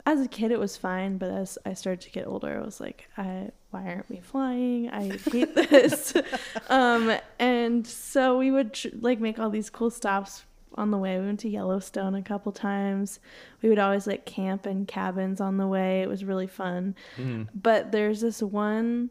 [0.06, 2.80] as a kid it was fine, but as I started to get older, I was
[2.80, 4.89] like, I why aren't we flying?
[4.89, 6.13] I hate this.
[6.69, 10.43] um and so we would tr- like make all these cool stops
[10.77, 11.19] on the way.
[11.19, 13.19] We went to Yellowstone a couple times.
[13.61, 16.01] We would always like camp in cabins on the way.
[16.01, 16.95] It was really fun.
[17.15, 17.43] Hmm.
[17.55, 19.09] But there's this one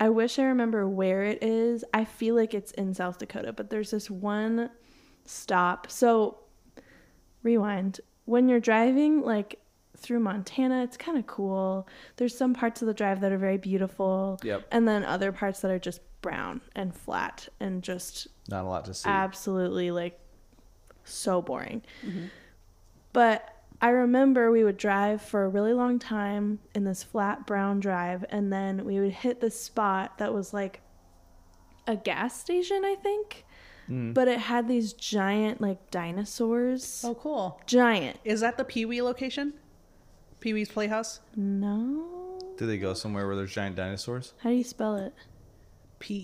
[0.00, 1.84] I wish I remember where it is.
[1.94, 4.68] I feel like it's in South Dakota, but there's this one
[5.24, 5.88] stop.
[5.90, 6.38] So
[7.42, 9.58] rewind when you're driving like
[9.96, 13.58] through montana it's kind of cool there's some parts of the drive that are very
[13.58, 14.66] beautiful Yep.
[14.70, 18.84] and then other parts that are just brown and flat and just Not a lot
[18.86, 19.08] to see.
[19.08, 20.18] absolutely like
[21.04, 22.26] so boring mm-hmm.
[23.12, 27.80] but i remember we would drive for a really long time in this flat brown
[27.80, 30.80] drive and then we would hit this spot that was like
[31.86, 33.44] a gas station i think
[33.90, 34.14] mm.
[34.14, 37.60] but it had these giant like dinosaurs Oh, cool.
[37.66, 39.54] giant Is that the Pee Wee location?
[40.40, 41.20] Pee Wee's Playhouse?
[41.36, 44.34] no Did they go somewhere where there's giant dinosaurs?
[44.38, 45.12] how do you spell it
[45.98, 46.18] P E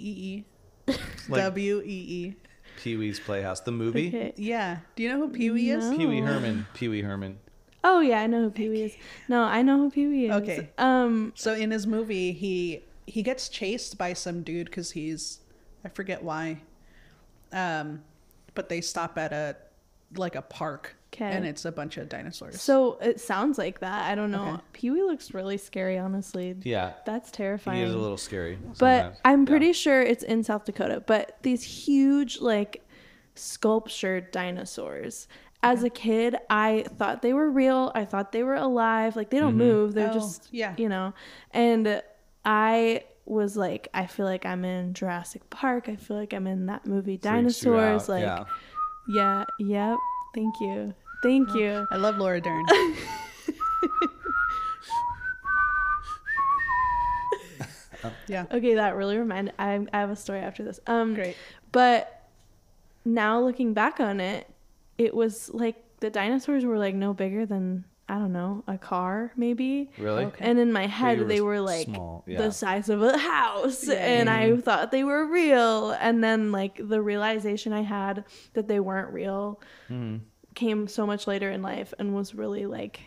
[0.89, 0.95] E.
[1.29, 2.37] Like W E E.
[2.79, 4.09] Pee Wee's Playhouse, the movie.
[4.09, 4.79] okay Yeah.
[4.97, 5.85] Do you know who Pee Wee is?
[5.91, 5.97] No.
[5.97, 6.67] Pee Wee Herman.
[6.75, 7.39] Pee Wee Herman.
[7.85, 8.95] oh yeah i know who pee-wee is
[9.29, 10.69] no i know who pee-wee is Okay.
[10.79, 15.41] um So in his movie, he he gets chased by some dude because he's
[15.85, 16.63] I forget why.
[17.53, 18.03] Um,
[18.55, 19.57] but they stop at a
[20.17, 21.31] like a park, 'Kay.
[21.31, 22.61] and it's a bunch of dinosaurs.
[22.61, 24.63] so it sounds like that i don't know Okay.
[24.73, 26.93] pee-wee looks really scary honestly Yeah.
[27.07, 27.77] that's terrifying.
[27.79, 28.59] He terrifying is a little scary.
[28.79, 29.19] but.
[29.25, 29.49] I'm Yeah.
[29.49, 31.03] pretty sure it's in South Dakota.
[31.07, 32.83] But these huge, like,
[33.35, 35.29] sculptured dinosaurs.
[35.63, 37.91] As a kid, I thought they were real.
[37.95, 39.17] I thought they were alive.
[39.17, 39.59] Like they don't mm-hmm.
[39.59, 39.95] move.
[39.95, 40.75] They're Oh, just, yeah.
[40.77, 41.15] you know.
[41.53, 42.03] And
[42.45, 45.89] I was like, I feel like I'm in Jurassic Park.
[45.89, 48.09] I feel like I'm in that movie Freaks Dinosaurs.
[48.09, 48.45] Like, yeah.
[49.09, 49.99] yeah, yep.
[50.35, 50.95] Thank you.
[51.23, 51.87] Thank you.
[51.91, 52.65] I love Laura Dern.
[58.29, 58.45] yeah.
[58.53, 59.55] Okay, that really reminded.
[59.59, 60.79] I, I have a story after this.
[60.87, 61.37] Um, Great.
[61.73, 62.29] But
[63.05, 64.49] now looking back on it,
[64.97, 69.33] it was like the dinosaurs were like no bigger than I don't know a car
[69.37, 69.91] maybe.
[69.99, 70.25] Really?
[70.27, 70.45] Okay.
[70.45, 72.39] And in my head, you were they were like small, yeah.
[72.39, 73.95] the size of a house, Yeah.
[73.97, 75.91] and I thought they were real.
[75.91, 80.25] And then like the realization I had that they weren't real Mm-hmm.
[80.55, 83.01] came so much later in life and was really like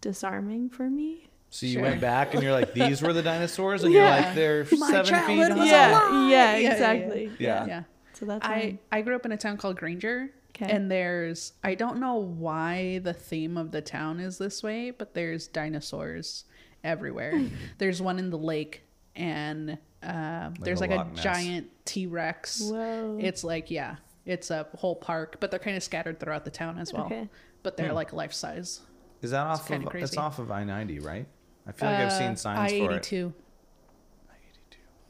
[0.00, 1.28] disarming for me.
[1.50, 1.82] So you Sure.
[1.82, 4.00] went back and you're like, these were the dinosaurs, and Yeah.
[4.16, 6.28] you're like, they're My seven feet childhood yeah, lie.
[6.28, 7.30] yeah, Yeah, yeah, exactly.
[7.38, 7.66] yeah.
[7.66, 7.82] Yeah.
[8.14, 10.30] So that's I I I grew up in a town called Granger.
[10.52, 10.66] 'Kay.
[10.70, 15.14] And there's I don't know why the theme of the town is this way, but
[15.14, 16.44] there's dinosaurs
[16.84, 17.42] everywhere.
[17.78, 18.82] there's one in the lake
[19.14, 21.22] and um, there's a like a Loch Ness.
[21.22, 22.62] giant T Rex.
[22.72, 26.78] It's like yeah, it's a whole park, but they're kind of scattered throughout the town
[26.78, 27.06] as well.
[27.06, 27.28] Okay.
[27.62, 28.80] But they're like life size.
[29.20, 29.94] Is that off kinda of?
[29.94, 31.26] It's off of I ninety, right?
[31.66, 33.02] I feel like I've seen signs I for eighty it.
[33.02, 33.32] two.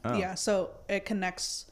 [0.05, 0.17] Oh.
[0.17, 1.65] Yeah, so it connects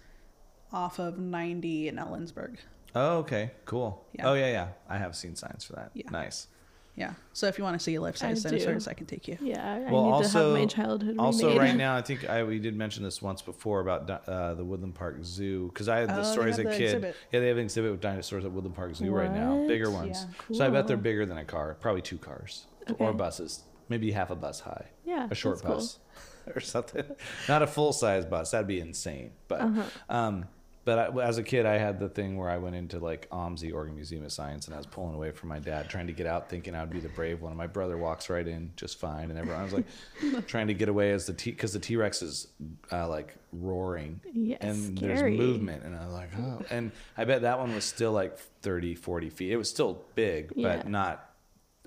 [0.72, 2.58] off of ninety in Ellensburg.
[2.96, 4.06] Oh, okay, cool.
[4.14, 4.30] Yeah.
[4.30, 4.68] Oh yeah, yeah.
[4.90, 5.92] I have seen signs for that.
[5.94, 6.10] Yeah.
[6.12, 6.48] Nice.
[6.96, 7.14] Yeah.
[7.32, 8.92] So if you want to see a life size I dinosaurs, do.
[8.92, 9.38] I can take you.
[9.42, 11.60] Yeah, I Well, need also, to have my childhood also remade.
[11.62, 14.94] right now, I think I we did mention this once before about uh, the Woodland
[14.96, 16.82] Park Zoo because I had the Oh, story as a kid.
[16.82, 17.16] exhibit.
[17.32, 20.26] Yeah, they have an exhibit with dinosaurs at Woodland Park Zoo right now, bigger ones.
[20.50, 20.58] Yeah.
[20.58, 23.04] So I bet they're bigger than a car, probably two cars Okay.
[23.04, 24.88] or buses, maybe half a bus high.
[25.06, 25.76] Yeah, a short that's cool.
[25.76, 26.00] bus
[26.56, 27.06] or something.
[27.48, 28.52] Not a full size bus.
[28.52, 29.32] That'd be insane.
[29.48, 30.46] But Uh um,
[30.84, 33.74] but I, as a kid, I had the thing where I went into like OMSI,
[33.74, 36.26] Oregon Museum of Science, and I was pulling away from my dad, trying to get
[36.26, 37.52] out, thinking I'd be the brave one.
[37.52, 40.74] And my brother walks right in just fine, and everyone I was like trying to
[40.74, 42.48] get away as the T because the T Rex is
[42.92, 45.16] uh, like roaring Yeah, and scary.
[45.16, 48.38] there's movement, and I was like, oh, and I bet that one was still like
[48.62, 49.52] 30, 40 feet.
[49.52, 50.78] It was still big, Yeah.
[50.78, 51.28] but not.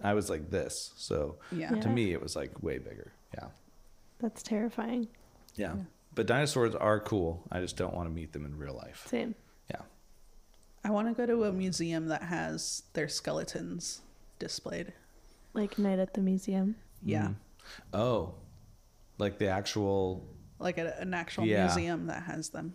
[0.02, 1.70] I was like this, so Yeah.
[1.70, 1.94] to Yeah.
[1.94, 3.12] me it was like way bigger.
[3.34, 3.46] Yeah.
[4.20, 5.08] That's terrifying.
[5.56, 5.74] Yeah.
[6.14, 7.42] But dinosaurs are cool.
[7.50, 9.06] I just don't want to meet them in real life.
[9.08, 9.34] Same.
[9.70, 9.82] Yeah.
[10.84, 14.00] I want to go to a museum that has their skeletons
[14.38, 14.92] displayed.
[15.54, 16.76] Like night at the museum.
[17.02, 17.28] Yeah.
[17.28, 17.34] Mhm.
[17.92, 18.34] Oh,
[19.18, 20.26] like the actual.
[20.58, 21.64] Like a, an actual Yeah.
[21.66, 22.74] museum that has them.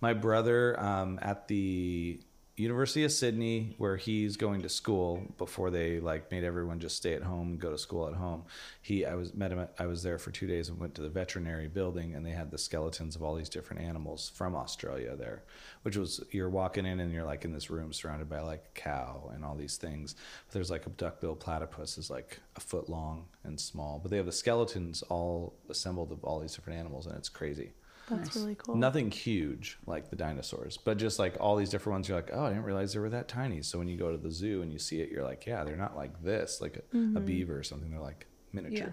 [0.00, 2.20] My brother um, at the
[2.60, 7.14] University of Sydney, where he's going to school before they like made everyone just stay
[7.14, 8.44] at home and go to school at home.
[8.82, 9.60] He, I was met him.
[9.60, 12.30] At, I was there for two days and went to the veterinary building, and they
[12.30, 15.42] had the skeletons of all these different animals from Australia there,
[15.82, 18.80] which was you're walking in and you're like in this room surrounded by like a
[18.80, 20.14] cow and all these things.
[20.46, 24.16] But there's like a duckbill platypus is like a foot long and small, but they
[24.18, 27.72] have the skeletons all assembled of all these different animals, and it's crazy.
[28.10, 28.36] That's Nice.
[28.36, 28.76] really cool.
[28.76, 32.44] Nothing huge like the dinosaurs, but just like all these different ones, you're like, oh,
[32.44, 33.62] I didn't realize they were that tiny.
[33.62, 35.76] So when you go to the zoo and you see it, you're like, yeah, they're
[35.76, 37.24] not like this, like a, a mm-hmm.
[37.24, 37.90] beaver or something.
[37.90, 38.88] They're like miniature.
[38.88, 38.92] Yeah.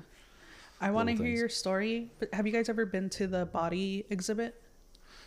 [0.80, 4.06] I want to hear your story, but have you guys ever been to the body
[4.10, 4.62] exhibit?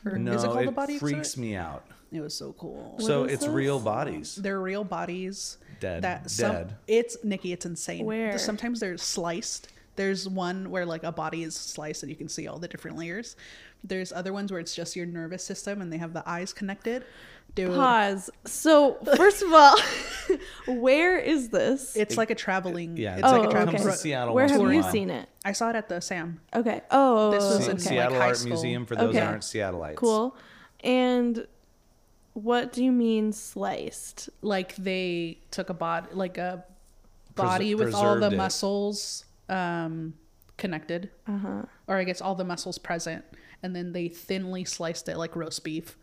[0.05, 1.51] Or No, is it called it the body freaks exhibit?
[1.51, 1.85] me out.
[2.13, 2.95] It was so cool.
[2.97, 3.49] What so it's this?
[3.49, 4.37] real bodies.
[4.37, 5.59] They're real bodies.
[5.79, 6.03] Dead.
[6.03, 6.77] That some, Dead.
[6.87, 7.53] It's Nikki.
[7.53, 8.05] It's insane.
[8.05, 8.39] Where?
[8.39, 9.69] Sometimes they're sliced.
[10.01, 12.97] There's one where like a body is sliced and you can see all the different
[12.97, 13.37] layers.
[13.85, 17.05] There's other ones where it's just your nervous system and they have the eyes connected.
[17.55, 18.31] Dude, Pause.
[18.47, 19.77] So first of all,
[20.81, 21.95] where is this?
[21.97, 22.97] it's like a traveling.
[22.97, 23.77] Yeah, it's it's like Oh, a traveling.
[23.77, 23.95] comes okay.
[23.97, 25.29] to Seattle Where have you seen it?
[25.45, 26.41] I saw it at the Sam.
[26.55, 26.81] Okay.
[26.91, 27.71] Oh, This was okay.
[27.73, 28.49] in Se- like, Seattle high Art school.
[28.53, 29.19] Museum for those Okay.
[29.21, 29.97] that aren't Seattleites.
[29.97, 30.35] Cool.
[30.83, 31.47] And
[32.33, 34.31] what do you mean sliced?
[34.41, 36.65] Like they took a body, like a
[37.35, 38.37] Preser- body with all the it.
[38.37, 40.15] muscles um,
[40.57, 41.63] connected, Uh huh.
[41.89, 43.25] or I guess all the muscles present,
[43.63, 45.99] and then they thinly sliced it like roast beef,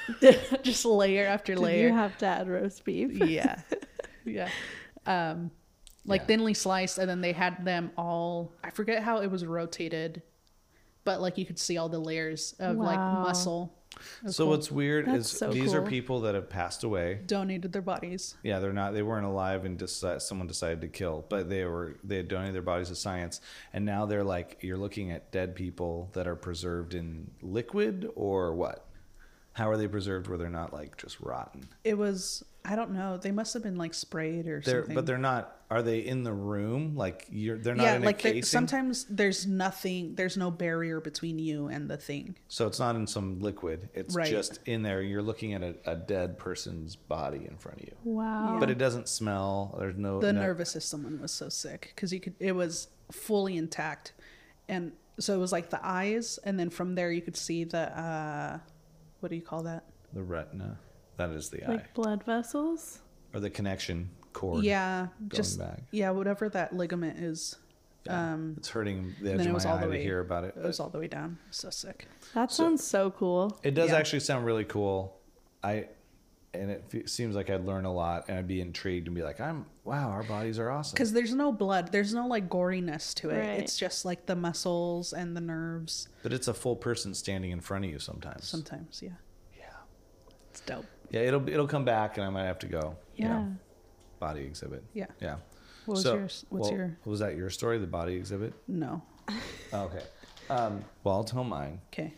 [0.62, 1.88] just layer after Did layer.
[1.88, 3.10] you have to add roast beef?
[3.12, 3.60] yeah
[4.24, 4.48] yeah
[5.06, 5.50] um
[6.04, 6.26] like Yeah.
[6.26, 10.22] thinly sliced and then they had them all i forget how it was rotated
[11.04, 13.72] but like you could see all the layers of like muscle
[14.26, 14.50] So cool.
[14.52, 17.20] what's weird That's is so these are people that have passed away.
[17.26, 18.92] donated their bodies Yeah, they're not.
[18.94, 21.24] They weren't alive, and decide, someone decided to kill.
[21.28, 21.96] But they were.
[22.04, 23.40] They had donated their bodies to science,
[23.72, 28.54] and now they're like you're looking at dead people that are preserved in liquid or
[28.54, 28.86] what?
[29.54, 31.68] How are they preserved where they're not like just rotten?
[31.82, 35.06] it was i don't know they must have been like sprayed or They're something but
[35.06, 35.56] they're not.
[35.72, 36.96] Are they in the room?
[36.96, 37.56] Like you're.
[37.56, 38.42] They're not yeah in like a there- casing.
[38.42, 43.06] sometimes there's nothing there's no barrier between you and the thing So it's not in
[43.06, 43.88] some liquid.
[43.94, 44.28] It's Right.
[44.28, 45.00] just in there.
[45.00, 47.94] You're looking at a, a dead person's body in front of you.
[48.02, 48.56] Wow.
[48.58, 49.76] But it doesn't smell.
[49.78, 50.18] There's no.
[50.20, 54.12] the no- nervous system one was so sick because you could it was fully intact
[54.68, 57.96] and so it was like the eyes and then from there you could see the
[57.96, 58.58] uh
[59.20, 60.78] what do you call that The retina.
[61.20, 61.68] That is the eye.
[61.68, 63.00] like blood vessels.
[63.34, 64.64] or the connection cord.
[64.64, 65.82] yeah just back.
[65.90, 67.56] yeah whatever that ligament is
[68.06, 68.32] Yeah.
[68.32, 70.02] Um, it's hurting the then edge it of was my all eye the to way-
[70.02, 70.54] hear about it.
[70.56, 71.38] it was all the way down.
[71.50, 72.06] So sick.
[72.34, 73.60] That So- sounds so cool.
[73.62, 73.96] It does Yeah.
[73.98, 75.18] actually sound really cool.
[75.62, 75.88] I
[76.52, 79.22] and it fe- seems like I'd learn a lot, and I'd be intrigued and be
[79.22, 83.14] like, "I'm wow, our bodies are awesome." Because there's no blood, there's no like goriness
[83.16, 83.38] to it.
[83.38, 83.60] Right.
[83.60, 86.08] It's just like the muscles and the nerves.
[86.24, 88.48] But it's a full person standing in front of you sometimes.
[88.48, 89.10] Sometimes, yeah,
[89.56, 89.64] yeah,
[90.50, 90.86] it's dope.
[91.10, 91.20] Yeah.
[91.20, 92.96] It'll it'll come back, and I might have to go.
[93.16, 93.44] Yeah.
[94.18, 94.82] body exhibit.
[94.94, 95.06] Yeah.
[95.20, 95.36] Yeah.
[95.86, 96.46] What was So, yours?
[96.50, 97.78] What's well, your Was that your story?
[97.78, 98.52] The body exhibit?
[98.68, 99.02] no?
[99.72, 100.02] Oh, okay.
[100.48, 101.80] Um, well, I'll tell mine.
[101.92, 102.12] Okay,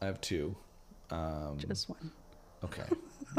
[0.00, 0.56] I have two.
[1.10, 2.10] Um, just one.
[2.64, 2.84] Okay.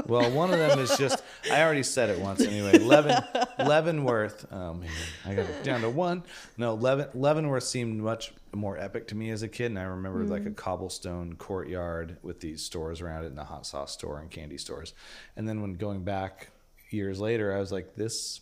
[0.06, 2.78] Well, one of them is just, I already said it once anyway.
[2.80, 3.18] Levin,
[3.60, 4.46] Leavenworth.
[4.52, 4.90] Oh, man.
[5.26, 6.24] I got it down to one.
[6.58, 9.68] No, Levin, Leavenworth seemed much more epic to me as a kid.
[9.68, 13.66] And I remember like a cobblestone courtyard with these stores around it and the hot
[13.66, 14.94] sauce store and candy stores.
[15.36, 16.52] And then when going back
[16.90, 18.42] years later, I was like, this,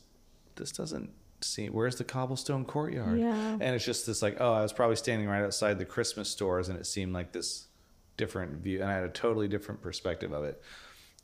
[0.56, 3.20] this doesn't seem, where's the cobblestone courtyard?
[3.20, 3.58] Yeah.
[3.60, 6.70] And it's just this like, oh, I was probably standing right outside the Christmas stores
[6.70, 7.68] and it seemed like this
[8.18, 10.62] different view and I had a totally different perspective of it.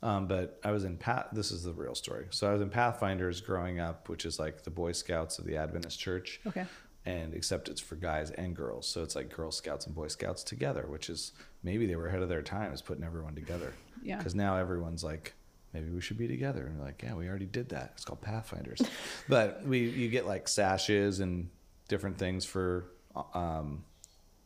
[0.02, 1.28] Um, but I was in Path.
[1.32, 2.26] This is the real story.
[2.30, 5.56] So I was in Pathfinders growing up, which is like the Boy Scouts of the
[5.56, 6.40] Adventist Church.
[6.46, 6.66] Okay.
[7.06, 10.42] And except it's for guys and girls, so it's like Girl Scouts and Boy Scouts
[10.42, 13.72] together, which is maybe they were ahead of their times putting everyone together.
[14.02, 14.18] Yeah.
[14.18, 15.32] Because now everyone's like,
[15.72, 17.92] maybe we should be together, and we're like, yeah, we already did that.
[17.94, 18.82] It's called Pathfinders.
[19.28, 21.48] but we you get like sashes and
[21.88, 22.86] different things for
[23.34, 23.84] um,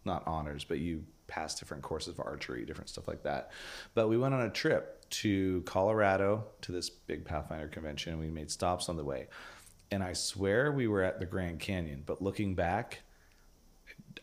[0.05, 3.53] not honors, but you pass different courses of archery, different stuff like that.
[3.95, 8.13] But we went on a trip to Colorado to this big Pathfinder convention.
[8.13, 9.29] And we made stops on the way.
[9.91, 13.01] And I swear we were at the Grand Canyon, but looking back,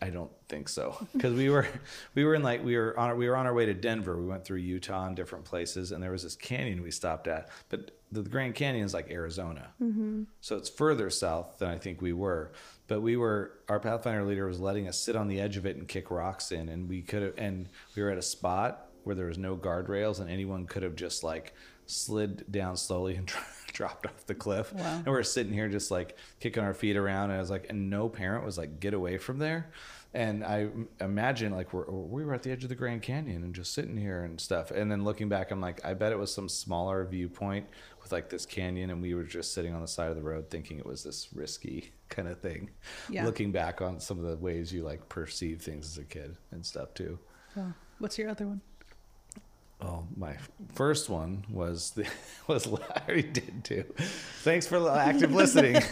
[0.01, 1.67] I don't think so because we were
[2.15, 4.17] we were in like we were on we were on our way to Denver.
[4.17, 7.49] We went through Utah and different places, and there was this canyon we stopped at.
[7.69, 10.23] But the Grand Canyon is like Arizona, mm-hmm.
[10.39, 12.51] so it's further south than I think we were.
[12.87, 15.75] But we were our Pathfinder leader was letting us sit on the edge of it
[15.75, 19.15] and kick rocks in, and we could have and we were at a spot where
[19.15, 21.53] there was no guardrails, and anyone could have just like
[21.85, 23.31] slid down slowly and
[23.77, 24.73] dropped off the cliff.
[24.73, 24.97] Wow.
[24.97, 27.91] And we're sitting here just like kicking our feet around, and I was like, and
[27.91, 29.69] no parent was like, get away from there.
[30.15, 33.53] And I imagine like we're, we were at the edge of the Grand Canyon and
[33.53, 34.71] just sitting here and stuff.
[34.71, 37.67] And then looking back, I'm like, I bet it was some smaller viewpoint
[38.01, 40.49] with like this canyon, and we were just sitting on the side of the road
[40.49, 42.71] thinking it was this risky kind of thing.
[43.09, 43.25] Yeah.
[43.25, 46.65] Looking back on some of the ways you like perceive things as a kid and
[46.65, 47.19] stuff too.
[47.99, 48.61] What's your other one?
[49.79, 50.35] Oh, my
[50.73, 52.07] first one was the
[52.47, 53.83] was I already did too.
[54.41, 55.81] Thanks for active listening.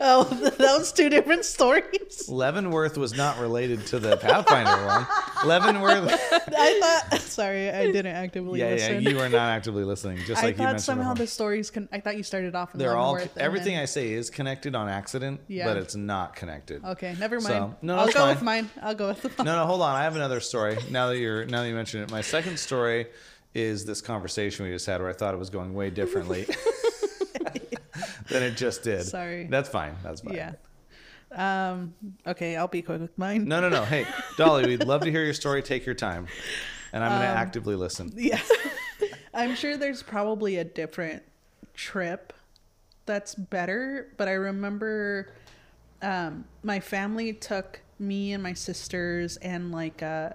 [0.00, 0.24] Oh,
[0.58, 2.28] those two different stories.
[2.28, 5.06] Leavenworth was not related to the Pathfinder one.
[5.46, 7.20] Leavenworth, I thought.
[7.20, 9.02] Sorry, I didn't actively yeah, yeah, listen.
[9.04, 10.18] you are not actively listening.
[10.26, 10.82] Just I like you thought mentioned.
[10.82, 11.24] somehow before.
[11.24, 11.70] the stories.
[11.70, 12.74] Con- I thought you started off.
[12.74, 15.66] In they're all Leavenworth and everything then- I say is connected on accident, Yeah.
[15.66, 16.84] but it's not connected.
[16.84, 17.74] Okay, never So, mind.
[17.80, 18.28] no, I'll go fine.
[18.34, 18.70] with mine.
[18.82, 19.44] I'll go with the.
[19.44, 19.94] No, no, hold on.
[19.94, 20.76] I have another story.
[20.90, 23.03] Now that you're now that you mention it, my second story
[23.54, 26.44] is this conversation we just had where I thought it was going way differently
[28.28, 29.04] than it just did.
[29.04, 29.46] Sorry.
[29.46, 29.94] That's fine.
[30.02, 30.34] That's fine.
[30.34, 30.52] Yeah.
[31.32, 31.94] Um.
[32.26, 33.46] Okay, I'll be quick with mine.
[33.46, 33.84] No, no, no.
[33.84, 35.62] Hey, Dolly, we'd love to hear your story.
[35.62, 36.26] Take your time.
[36.92, 38.12] And I'm going Um, to actively listen.
[38.16, 38.40] Yeah.
[39.34, 41.24] I'm sure there's probably a different
[41.74, 42.32] trip
[43.04, 45.32] that's better, but I remember
[46.02, 50.30] um my family took me and my sisters and like uh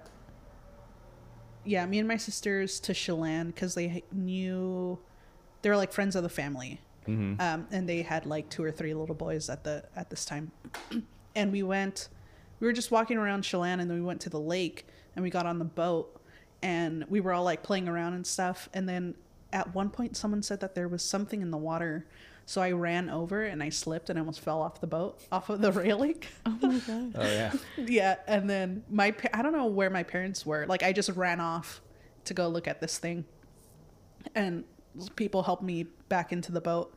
[1.64, 4.98] yeah, me and my sisters to Chelan cuz they knew
[5.62, 6.80] they were like friends of the family.
[7.06, 7.40] Mm-hmm.
[7.40, 10.52] Um and they had like two or three little boys at the at this time.
[11.34, 12.08] and we went
[12.60, 15.30] we were just walking around Chelan and then we went to the lake and we
[15.30, 16.20] got on the boat
[16.62, 19.14] and we were all like playing around and stuff and then
[19.52, 22.06] at one point someone said that there was something in the water
[22.50, 25.60] so i ran over and i slipped and almost fell off the boat off of
[25.60, 26.20] the railing.
[26.44, 27.12] Oh my god.
[27.14, 27.52] Oh, yeah.
[27.76, 30.66] yeah and then my pa- i don't know where my parents were.
[30.66, 31.80] Like i just ran off
[32.24, 33.24] to go look at this thing.
[34.34, 34.64] And
[35.14, 36.92] people helped me back into the boat.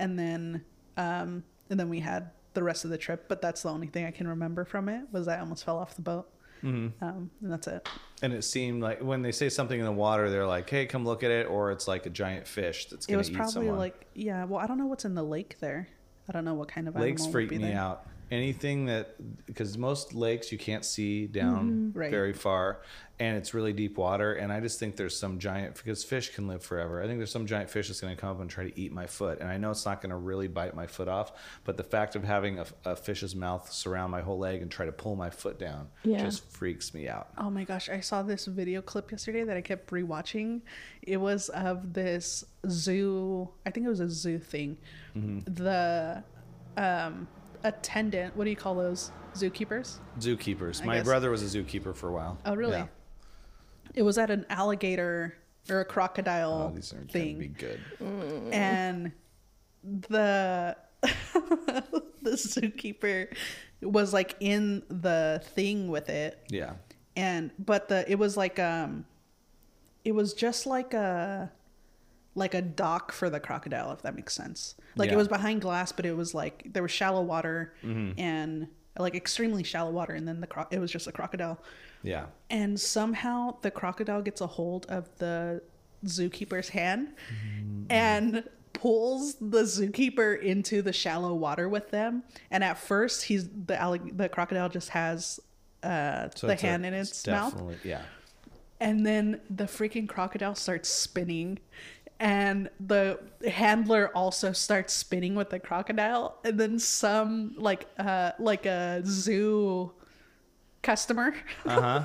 [0.00, 0.64] And then
[0.96, 4.06] um and then we had the rest of the trip but that's the only thing
[4.06, 6.26] i can remember from it was i almost fell off the boat
[6.62, 7.04] Mm-hmm.
[7.04, 7.88] um and that's it
[8.22, 11.04] And it seemed like when they say something in the water, they're like, hey, come
[11.04, 11.46] look at it.
[11.48, 14.44] Or it's like a giant fish that's it going was to eat probably like yeah
[14.44, 15.88] well i don't know what's in the lake there
[16.28, 17.78] i don't know what kind of Lakes animal would freak me there.
[17.78, 18.06] out.
[18.30, 19.14] Anything that,
[19.46, 21.98] because most lakes you can't see down Mm-hmm.
[21.98, 22.10] Right.
[22.10, 22.80] very far
[23.18, 24.34] and it's really deep water.
[24.34, 27.02] And I just think there's some giant, because fish can live forever.
[27.02, 28.92] I think there's some giant fish that's going to come up and try to eat
[28.92, 29.40] my foot.
[29.40, 31.32] And I know it's not going to really bite my foot off,
[31.64, 34.84] but the fact of having a, a fish's mouth surround my whole leg and try
[34.84, 36.18] to pull my foot down Yeah.
[36.22, 37.28] just freaks me out.
[37.38, 40.60] Oh my gosh, I saw this video clip yesterday that I kept rewatching.
[41.00, 44.76] It was of this zoo, I think it was a zoo thing.
[45.16, 45.54] Mm-hmm.
[45.54, 46.22] The
[46.76, 47.28] um,
[47.66, 48.36] attendant.
[48.36, 49.10] What do you call those?
[49.34, 49.98] Zookeepers.
[50.18, 50.82] Zookeepers.
[50.82, 51.04] I My guess.
[51.04, 52.38] brother was a zookeeper for a while.
[52.46, 52.78] Oh, really?
[52.78, 52.86] Yeah.
[53.94, 55.36] It was at an alligator
[55.68, 57.38] or a Oh, crocodile these are thing.
[57.38, 57.80] be good.
[58.52, 59.12] and
[59.82, 63.28] the the zookeeper
[63.82, 66.74] was like in the thing with it Yeah.
[67.16, 69.04] and but the it was like um
[70.04, 71.50] it was just like a
[72.36, 75.14] like a dock for the crocodile if that makes sense like Yeah.
[75.14, 78.18] it was behind glass but it was like there was shallow water Mm-hmm.
[78.20, 78.68] and
[78.98, 81.58] like extremely shallow water and then the cro- it was just a crocodile
[82.02, 82.26] Yeah.
[82.50, 85.62] and somehow the crocodile gets a hold of the
[86.04, 87.08] zookeeper's hand
[87.90, 93.74] and pulls the zookeeper into the shallow water with them and at first he's the
[93.74, 95.40] allig- the crocodile just has
[95.82, 98.02] uh So the it's a- hand in it's its mouth definitely- Yeah.
[98.80, 101.58] and then the freaking crocodile starts spinning
[102.18, 108.64] and the handler also starts spinning with the crocodile and then some like uh like
[108.66, 109.92] a zoo
[110.82, 111.34] customer
[111.66, 112.04] Uh huh.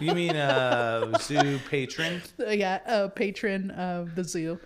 [0.00, 2.22] you mean uh zoo patron?
[2.38, 4.58] yeah a patron of the zoo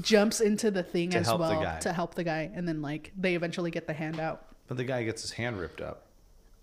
[0.00, 3.34] jumps into the thing To as well to help the guy and then like they
[3.34, 6.05] eventually get the hand out But the guy gets his hand ripped up.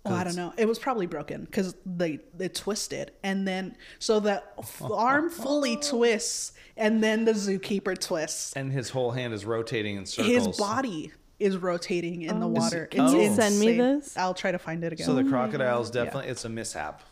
[0.06, 0.52] Oh, I don't know.
[0.58, 5.76] It was probably broken because they they twisted, and then so the f- arm fully
[5.76, 8.52] twists, and then the zookeeper twists.
[8.54, 10.46] And his whole hand is rotating in circles.
[10.46, 12.50] His body is rotating in the Oh.
[12.50, 12.86] water.
[12.86, 13.78] Can It's you send me insane.
[14.00, 14.16] this?
[14.16, 15.06] I'll try to find it again.
[15.06, 16.04] So the oh my crocodile's God.
[16.04, 17.02] definitely it's a mishap.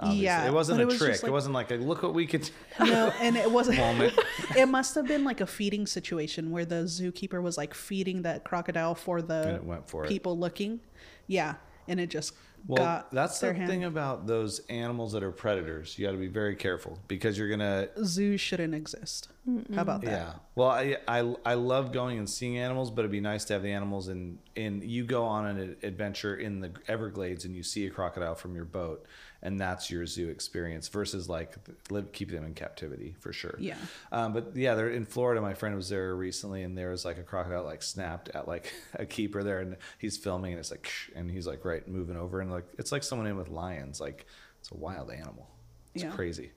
[0.00, 0.24] obviously.
[0.24, 1.10] Yeah, It wasn't but a it was trick.
[1.12, 3.78] just like- it wasn't like a look what we could no, and it wasn't.
[3.88, 4.12] moment.
[4.56, 8.42] it must have been like a feeding situation where the zookeeper was like feeding that
[8.42, 10.08] crocodile for And the it went for it.
[10.08, 10.80] people looking.
[11.28, 11.54] Yeah,
[11.88, 12.34] and it just
[12.66, 13.68] Well, that's the hand.
[13.68, 15.98] thing about those animals that are predators.
[15.98, 17.88] You got to be very careful because you're gonna.
[18.04, 19.28] Zoos shouldn't exist.
[19.74, 20.10] How about that?
[20.10, 20.32] Yeah.
[20.54, 23.62] Well, I, I I love going and seeing animals, but it'd be nice to have
[23.62, 24.80] the animals in in.
[24.82, 28.64] You go on an adventure in the Everglades and you see a crocodile from your
[28.64, 29.04] boat,
[29.42, 31.56] and that's your zoo experience versus like
[31.90, 33.56] live keep them in captivity for sure.
[33.58, 33.76] Yeah.
[34.12, 35.42] Um, but yeah, they're in Florida.
[35.42, 38.72] My friend was there recently, and there was like a crocodile like snapped at like
[38.94, 42.40] a keeper there, and he's filming, and it's like, and he's like right moving over,
[42.40, 44.00] and like it's like someone in with lions.
[44.00, 44.24] Like
[44.60, 45.50] it's a wild animal.
[45.94, 46.12] It's Yeah.
[46.12, 46.52] crazy.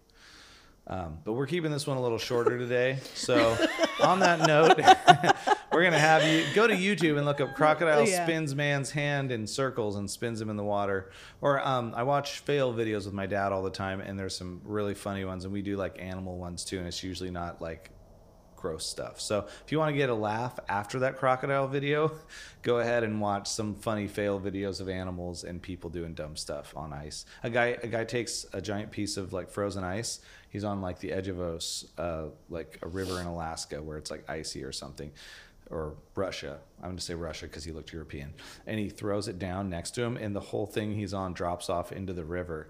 [0.89, 2.99] Um, but we're keeping this one a little shorter today.
[3.13, 3.57] So,
[4.01, 4.77] on that note,
[5.73, 8.23] we're gonna have you go to YouTube and look up crocodile Yeah.
[8.23, 11.11] spins man's hand in circles and spins him in the water.
[11.41, 14.61] Or um, I watch fail videos with my dad all the time, and there's some
[14.63, 17.91] really funny ones, and we do like animal ones too, and it's usually not like
[18.57, 19.21] gross stuff.
[19.21, 22.11] So if you want to get a laugh after that crocodile video,
[22.63, 26.73] go ahead and watch some funny fail videos of animals and people doing dumb stuff
[26.75, 27.25] on ice.
[27.43, 30.19] A guy a guy takes a giant piece of like frozen ice.
[30.49, 31.59] He's on like the edge of a
[32.01, 35.11] uh, like a river in Alaska where it's like icy or something.
[35.69, 36.59] Or Russia.
[36.77, 38.33] I'm going to say Russia because he looked European.
[38.65, 41.69] And he throws it down next to him, and the whole thing he's on drops
[41.69, 42.69] off into the river.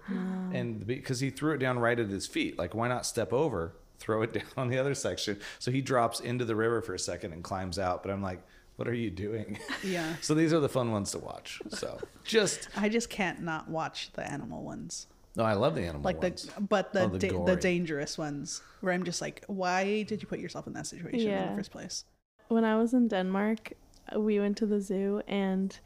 [0.52, 3.74] And because he threw it down right at his feet, like, why not step over,
[3.98, 5.38] throw it down on the other section?
[5.58, 8.02] So he drops into the river for a second and climbs out.
[8.02, 8.42] But I'm like,
[8.76, 9.58] what are you doing?
[9.84, 10.14] Yeah.
[10.20, 11.60] so these are the fun ones to watch.
[11.68, 15.06] So just, I just can't not watch the animal ones.
[15.36, 16.46] no, I love the animal like ones.
[16.46, 20.20] the but the Oh, the da- the dangerous ones where I'm just like, why did
[20.22, 22.04] you put yourself in that situation in the first place?
[22.48, 23.72] when I was in Denmark,
[24.16, 25.78] we went to the zoo and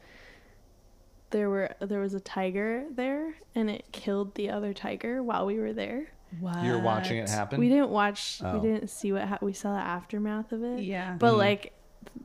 [1.31, 5.57] there were there was a tiger there and it killed the other tiger while we
[5.59, 6.11] were there.
[6.39, 6.63] What?
[6.63, 7.59] You're watching it happen?
[7.59, 8.57] We didn't watch Oh.
[8.59, 10.79] we didn't see what ha- we saw the aftermath of it.
[10.81, 11.15] Yeah.
[11.19, 11.37] But Mhm.
[11.37, 11.73] like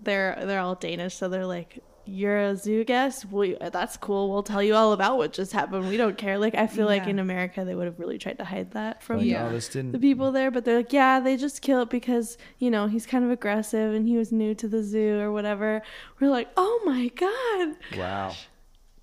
[0.02, 3.26] they're they're all Danish so they're like you're a zoo guest.
[3.30, 4.30] We that's cool.
[4.30, 5.88] We'll tell you all about what just happened.
[5.88, 6.38] We don't care.
[6.38, 9.18] Like I feel like in America they would have really tried to hide that from
[9.18, 9.46] Like, Yeah.
[9.52, 12.86] oh, the people there, but they're like, yeah, they just kill it because, you know,
[12.86, 15.82] he's kind of aggressive and he was new to the zoo or whatever.
[16.18, 17.76] We're like, oh my God.
[17.98, 18.32] wow.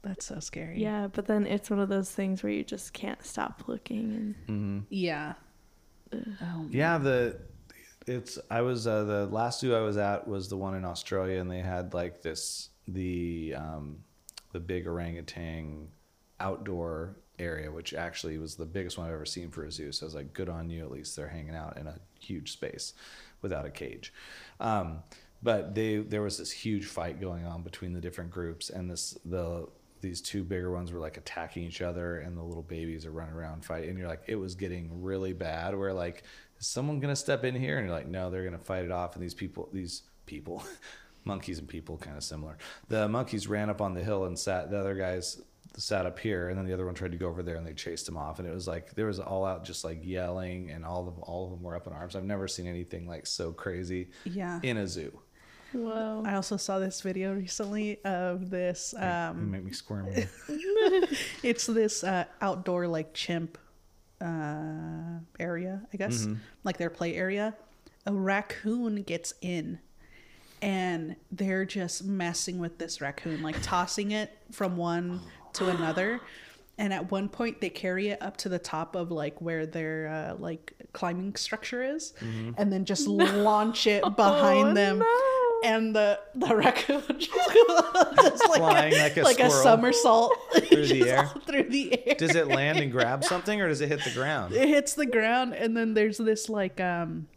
[0.05, 0.79] That's so scary.
[0.79, 4.35] Yeah, but then it's one of those things where you just can't stop looking.
[4.47, 5.33] And Yeah.
[6.13, 7.39] Oh, Yeah, the
[8.05, 11.41] it's I was uh, the last zoo I was at was the one in Australia,
[11.41, 13.97] and they had like this the um,
[14.51, 15.87] the big orangutan
[16.39, 19.91] outdoor area, which actually was the biggest one I've ever seen for a zoo.
[19.91, 20.83] So I was like, good on you.
[20.83, 22.93] At least they're hanging out in a huge space
[23.41, 24.13] without a cage.
[24.59, 24.99] Um,
[25.41, 29.17] but they there was this huge fight going on between the different groups, and this
[29.25, 29.67] the
[30.05, 33.33] these two bigger ones were like attacking each other, and the little babies are running
[33.33, 33.89] around fighting.
[33.89, 35.75] And you're like, it was getting really bad.
[35.75, 36.23] Where like,
[36.59, 37.77] is someone gonna step in here?
[37.79, 39.15] And you're like, no, they're gonna fight it off.
[39.15, 40.63] And these people, these people,
[41.25, 42.57] monkeys and people, kind of similar.
[42.87, 44.69] The monkeys ran up on the hill and sat.
[44.69, 45.41] The other guys
[45.77, 47.73] sat up here, and then the other one tried to go over there, and they
[47.73, 48.39] chased him off.
[48.39, 51.45] And it was like there was all out just like yelling, and all of all
[51.45, 52.15] of them were up in arms.
[52.15, 54.59] I've never seen anything like so crazy Yeah.
[54.63, 55.19] in a zoo.
[55.75, 56.23] Whoa.
[56.25, 58.93] I also saw this video recently of this.
[58.97, 60.07] You Um, make me squirm.
[61.43, 63.57] it's this uh, outdoor like chimp
[64.21, 66.35] uh, area, I guess, Mm-hmm.
[66.63, 67.55] like their play area.
[68.05, 69.79] A raccoon gets in,
[70.61, 75.21] and they're just messing with this raccoon, like tossing it from one
[75.53, 76.21] to another.
[76.77, 80.07] And at one point, they carry it up to the top of like where their
[80.07, 82.51] uh, like climbing structure is, Mm-hmm.
[82.57, 83.07] and then just
[83.49, 84.99] launch it behind Oh, them.
[84.99, 85.05] no.
[85.63, 87.31] And the the raccoon just,
[88.17, 90.33] just like Flying like a like a somersault
[90.67, 91.27] through the air.
[91.45, 92.15] through the air.
[92.15, 94.53] Does it land and grab something, or does it hit the ground?
[94.53, 97.27] It hits the ground, and then there's this like um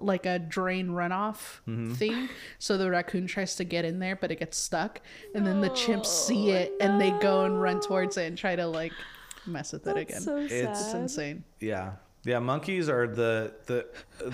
[0.00, 1.94] like a drain runoff Mm-hmm.
[1.94, 2.28] thing.
[2.58, 5.00] So the raccoon tries to get in there, but it gets stuck,
[5.34, 8.54] and then the chimps see it and they go and run towards it and try
[8.56, 8.92] to like
[9.46, 10.20] mess with it again.
[10.20, 11.44] so It's- it's insane.
[11.60, 11.92] Yeah.
[12.24, 13.86] Yeah, monkeys are the the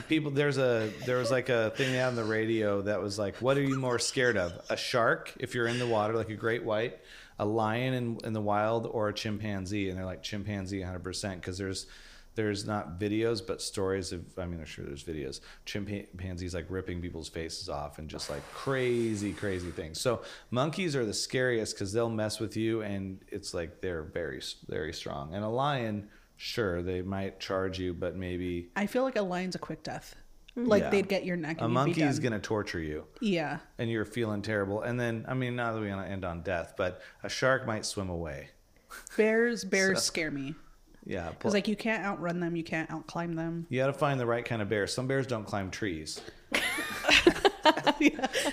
[0.09, 0.31] people.
[0.31, 3.63] There's a there was like a thing on the radio that was like, what are
[3.63, 4.53] you more scared of?
[4.71, 7.01] A shark if you're in the water, like a great white,
[7.39, 9.89] a lion in in the wild, or a chimpanzee?
[9.89, 11.87] And they're like chimpanzee 100 percent because there's
[12.37, 17.01] there's not videos but stories of I mean I'm sure there's videos chimpanzees like ripping
[17.01, 20.01] people's faces off and just like crazy crazy things.
[20.01, 20.23] So
[20.53, 24.93] monkeys are the scariest because they'll mess with you and it's like they're very very
[24.93, 25.35] strong.
[25.35, 26.09] And a lion
[26.43, 30.15] sure they might charge you but maybe I feel like a lion's a quick death.
[30.57, 30.91] Like Yeah.
[30.91, 31.59] they'd get your neck.
[31.59, 32.31] And a you'd monkey be is done.
[32.31, 33.59] going to torture you Yeah.
[33.79, 36.41] and you're feeling terrible and then i mean not that we want to end on
[36.43, 38.49] death but a shark might swim away
[39.19, 40.55] Bears, bears scare me
[41.07, 43.67] yeah because like you can't outrun them, you can't outclimb them.
[43.69, 46.21] you got to find the right kind of bear some bears don't climb trees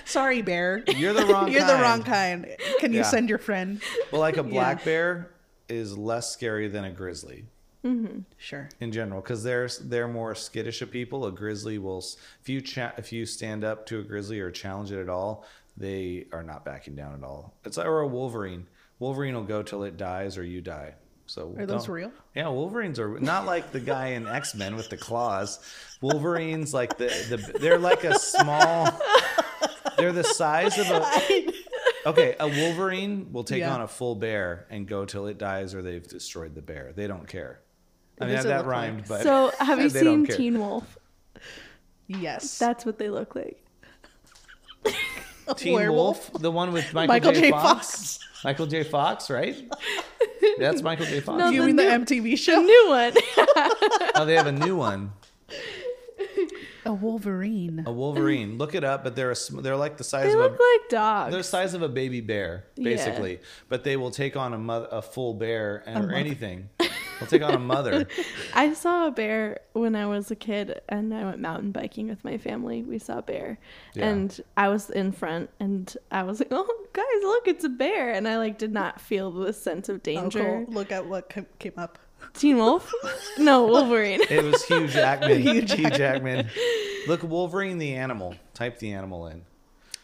[0.05, 0.83] Sorry, bear.
[0.87, 1.79] you're the wrong You're kind.
[1.79, 2.55] the wrong kind.
[2.79, 3.03] Can you Yeah.
[3.05, 3.81] send your friend?
[4.11, 5.31] well like a black bear
[5.69, 7.45] is less scary than a grizzly
[7.87, 8.19] Mm-hmm.
[8.37, 8.69] Sure.
[8.81, 11.25] in general because they're they're more skittish of people.
[11.25, 12.03] A grizzly will
[12.41, 15.45] if you cha- if you stand up to a grizzly or challenge it at all,
[15.77, 17.53] they are not backing down at all.
[17.65, 18.67] It's like or a wolverine.
[18.99, 20.95] Wolverine will go till it dies or you die.
[21.27, 22.11] So Are those real?
[22.35, 25.59] Yeah, Wolverines are not like the guy in X Men with the claws.
[26.01, 28.89] Wolverines like the the they're like a small.
[29.97, 31.53] They're the size of a.
[32.05, 33.73] Okay, a Wolverine will take Yeah.
[33.73, 36.93] on a full bear and go till it dies or they've destroyed the bear.
[36.95, 37.59] They don't care.
[38.19, 39.07] I mean that, it that look like?
[39.07, 40.25] but So, have you seen.
[40.25, 40.97] Teen Wolf?
[42.07, 42.57] Yes.
[42.57, 43.63] That's what they look like.
[45.55, 46.31] Teen werewolf?
[46.31, 47.41] Wolf, the one with Michael, Michael J.
[47.41, 47.51] J.
[47.51, 48.17] Fox.
[48.17, 48.19] Fox.
[48.43, 48.83] Michael J.
[48.83, 49.55] Fox, right?
[50.59, 51.19] That's Michael J.
[51.21, 51.37] Fox.
[51.39, 52.61] No, you the mean the new- MTV The show?
[52.61, 53.13] new one.
[54.15, 55.11] Oh, they have a new one,
[56.85, 57.83] A Wolverine.
[57.85, 58.57] a Wolverine.
[58.57, 60.89] Look it up, but they're a, they're like the size they of a look like
[60.89, 61.31] dogs.
[61.31, 62.83] They're the size of a baby bear, Yeah.
[62.83, 63.39] basically.
[63.69, 66.69] But they will take on a mother, a full bear, and, or anything.
[67.19, 68.07] They'll take on a mother.
[68.53, 72.23] I saw a bear when I was a kid and I went mountain biking with
[72.23, 72.83] my family.
[72.83, 73.57] We saw a bear.
[73.93, 74.07] Yeah.
[74.09, 78.11] And I was in front and I was like, "Oh, guys, look, it's a bear."
[78.13, 80.65] And I like did not feel the sense of Oh, danger.
[80.67, 80.73] cool.
[80.73, 81.99] Look at what came up.
[82.33, 82.91] Teen Wolf?
[83.37, 84.21] no, Wolverine.
[84.29, 85.39] It was Hugh Jackman.
[85.41, 86.49] Hugh Jackman.
[87.07, 88.35] Look, Wolverine the animal.
[88.55, 89.43] Type the animal in.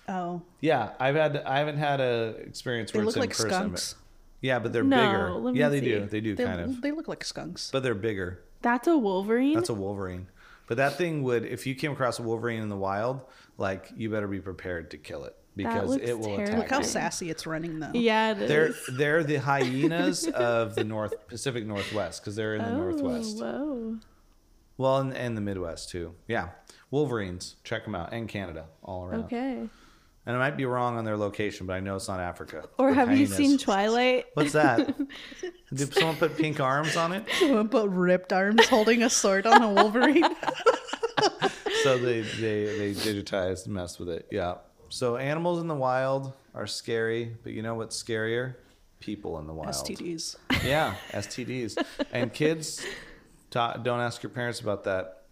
[0.07, 1.37] Oh, Yeah, I've had.
[1.37, 3.49] I haven't had a experience they where look in like person.
[3.49, 3.95] skunks.
[4.43, 5.31] But, yeah, but they're No, bigger.
[5.31, 5.85] let me Yeah, they see.
[5.85, 6.05] do.
[6.05, 6.81] They do They, kind of.
[6.81, 7.71] they look like skunks.
[7.71, 8.41] But they're bigger.
[8.61, 9.53] That's a Wolverine?
[9.55, 10.27] That's a Wolverine.
[10.67, 13.21] But that thing would, if you came across a Wolverine in the wild,
[13.57, 16.41] like you better be prepared to kill it because it will terrifying.
[16.47, 16.83] attack Look how you.
[16.85, 17.91] sassy it's running though.
[17.93, 18.49] yeah, it is.
[18.49, 23.37] They're they're the hyenas of the North Pacific Northwest because they're in the oh, Northwest.
[23.39, 23.97] Whoa.
[24.77, 26.15] Well, and, and the Midwest too.
[26.27, 26.49] Yeah,
[26.91, 27.55] Wolverines.
[27.63, 29.25] Check them out, and Canada all around.
[29.25, 29.69] Okay.
[30.25, 32.63] And I might be wrong on their location, but I know it's not Africa.
[32.77, 34.25] Or The have you seen Twilight?
[34.35, 34.95] What's that?
[35.73, 37.25] Did someone put pink arms on it?
[37.39, 40.23] Someone put ripped arms holding a sword on a Wolverine.
[41.83, 44.27] So they they they digitized and messed with it.
[44.31, 44.55] Yeah.
[44.87, 48.55] So animals in the wild are scary, but you know what's scarier?
[49.01, 49.73] People in the wild.
[49.73, 50.37] STDs.
[50.63, 51.83] Yeah, STDs.
[52.13, 52.85] And kids,
[53.49, 55.22] ta don't ask your parents about that.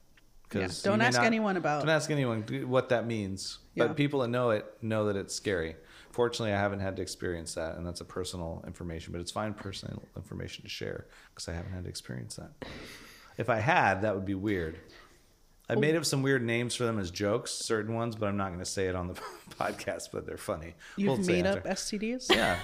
[0.53, 3.59] Yeah, 'cause don't you may ask anyone about- Don't ask anyone what that means.
[3.75, 3.87] Yeah.
[3.87, 5.75] But people that know it know that it's scary.
[6.11, 9.13] Fortunately, I haven't had to experience that, and that's a personal information.
[9.13, 12.51] But it's fine personal information to share because I haven't had to experience that.
[13.37, 14.77] If I had, that would be weird.
[15.69, 18.47] I made up some weird names for them as jokes, certain ones, but I'm not
[18.49, 19.13] going to say it on the
[19.57, 20.09] podcast.
[20.11, 20.75] But they're funny.
[20.97, 21.69] You've We'll made up after.
[21.69, 22.29] STDs.
[22.29, 22.59] Yeah,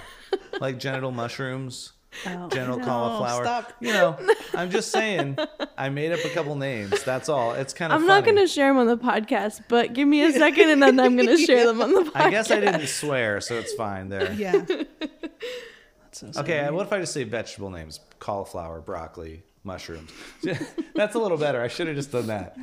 [0.60, 1.92] like genital mushrooms,
[2.26, 3.44] Oh, genital no, cauliflower.
[3.44, 3.72] Stop.
[3.80, 4.18] You know,
[4.54, 5.38] I'm just saying.
[5.76, 7.02] I made up a couple names.
[7.04, 7.52] That's all.
[7.52, 8.00] It's kind of.
[8.00, 10.82] I'm not going to share them on the podcast, but give me a second and
[10.82, 12.16] then I'm going to share them on the podcast.
[12.16, 14.32] I guess I didn't swear, so it's fine there.
[14.32, 14.52] Yeah.
[14.62, 16.70] That's so Okay, scary.
[16.74, 18.00] what if I just say vegetable names?
[18.18, 20.10] Cauliflower, broccoli, mushrooms.
[20.94, 21.60] That's a little better.
[21.60, 22.56] I should have just done that.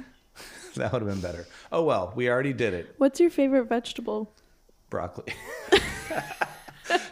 [0.76, 1.46] that would have been better.
[1.72, 2.96] Oh well, we already did it.
[2.98, 4.34] What's your favorite vegetable?
[4.90, 5.34] Broccoli.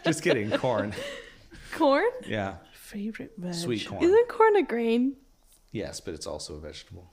[0.04, 0.50] Just kidding.
[0.50, 0.92] Corn.
[1.74, 2.04] Corn?
[2.26, 2.54] Yeah.
[2.72, 3.54] Favorite veg.
[3.54, 4.02] Sweet corn.
[4.02, 5.16] Isn't corn a grain?
[5.72, 7.10] Yes, but it's also a vegetable.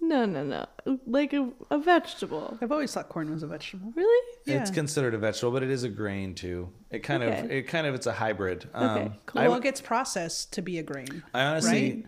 [0.00, 0.66] No, no, no.
[1.06, 2.56] Like a, a vegetable.
[2.62, 3.92] I've always thought corn was a vegetable.
[3.94, 4.26] Really?
[4.46, 4.60] Yeah.
[4.62, 6.70] It's considered a vegetable, but it is a grain too.
[6.90, 8.68] It kind of it kind of it's a hybrid.
[8.74, 9.42] Okay, Um, cool.
[9.42, 12.06] I, well, it gets processed to be a grain I honestly, right?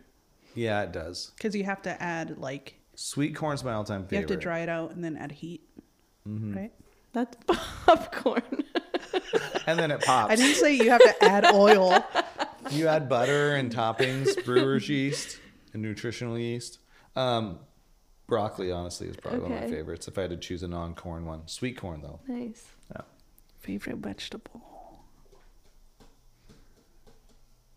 [0.55, 1.33] yeah, it does.
[1.37, 4.17] because you have to add like Sweet corn's my all-time favorite.
[4.29, 5.63] you have to dry it out and then add heat,
[6.29, 6.57] Mm-hmm.
[6.57, 6.73] right?
[7.13, 7.37] That's
[7.87, 8.43] popcorn.
[9.67, 10.33] and then it pops.
[10.33, 12.05] I didn't say you have to add oil.
[12.71, 15.39] You add butter and toppings, brewer's yeast
[15.73, 16.79] and nutritional yeast.
[17.17, 17.59] Um,
[18.27, 20.09] broccoli, honestly, is probably one of my favorites.
[20.09, 22.21] If I had to choose a non-corn one, sweet corn though.
[22.29, 22.67] nice.
[22.95, 23.03] Yeah.
[23.59, 24.63] Favorite vegetable.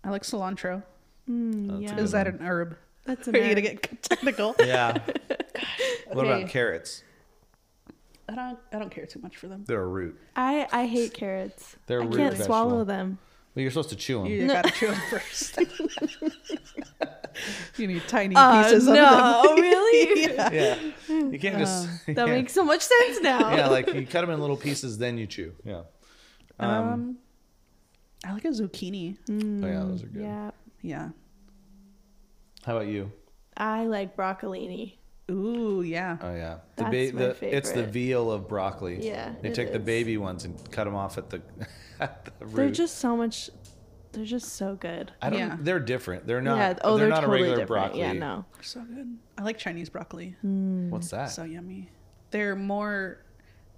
[0.03, 0.83] I like cilantro.
[1.29, 1.95] Mm, yeah.
[1.95, 2.77] good Is that an herb?
[3.05, 4.55] That's Are an you gonna get technical?
[4.59, 4.99] Yeah.
[6.11, 6.41] What Okay.
[6.41, 7.03] about carrots?
[8.29, 8.59] I don't.
[8.71, 9.63] I don't care too much for them.
[9.67, 10.17] They're a root.
[10.35, 11.75] I I hate carrots.
[11.87, 12.45] They're a I root can't vegetable.
[12.45, 13.17] swallow them.
[13.55, 14.27] Well, you're supposed to chew them.
[14.27, 14.53] You No.
[14.53, 15.59] gotta chew them first.
[17.77, 19.03] you need tiny Oh pieces of them.
[19.03, 19.43] no!
[19.55, 20.21] really?
[20.33, 20.51] yeah.
[20.51, 20.77] Yeah.
[21.07, 21.87] You can't just.
[22.07, 22.25] That yeah.
[22.25, 23.53] makes so much sense now.
[23.55, 25.53] Yeah, like you cut them in little pieces, then you chew.
[25.63, 25.81] Yeah.
[26.59, 27.17] Um, Um,
[28.25, 29.17] I like a zucchini.
[29.29, 30.21] oh yeah, those are good.
[30.23, 30.51] Yeah.
[30.81, 31.09] Yeah.
[32.65, 33.11] How about you?
[33.57, 34.93] I like broccolini.
[35.31, 36.17] Ooh, yeah.
[36.21, 39.05] Oh yeah, the, That's ba- my the it's the veal of broccoli.
[39.05, 39.85] Yeah, they it take the is.
[39.85, 41.41] baby ones and cut them off at the,
[41.99, 42.55] at the root.
[42.55, 43.49] They're just so much.
[44.11, 45.11] They're just so good.
[45.21, 45.39] I don't.
[45.39, 45.57] Yeah.
[45.59, 46.27] They're different.
[46.27, 46.57] They're not.
[46.57, 46.79] yeah.
[46.83, 47.83] Oh, they're, they're, not totally a regular different.
[47.93, 47.99] broccoli.
[48.01, 48.13] Yeah.
[48.13, 48.45] No.
[48.53, 49.17] They're so good.
[49.37, 50.35] I like Chinese broccoli.
[50.41, 51.27] What's that?
[51.31, 51.89] So yummy.
[52.31, 53.19] They're more.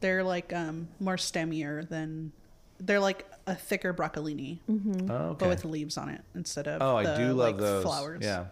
[0.01, 2.31] They're like um more stemmier than.
[2.79, 5.09] They're like a thicker broccolini, Mm-hmm.
[5.09, 5.35] oh, okay.
[5.39, 6.81] but with leaves on it instead of.
[6.81, 7.83] oh, I the, do love like, those.
[7.83, 8.19] flowers.
[8.21, 8.45] Yeah.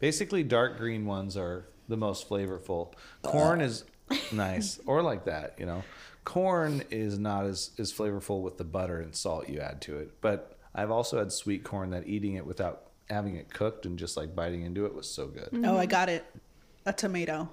[0.00, 2.92] Basically, dark green ones are the most flavorful.
[3.24, 3.84] Uh, corn is
[4.32, 5.54] nice, or like that.
[5.58, 5.82] You know,
[6.24, 10.20] corn is not as as flavorful with the butter and salt you add to it.
[10.20, 14.16] But I've also had sweet corn that eating it without having it cooked and just
[14.16, 15.48] like biting into it was so good.
[15.52, 15.64] Mm-hmm.
[15.66, 16.24] Oh, I got it.
[16.86, 17.48] A tomato.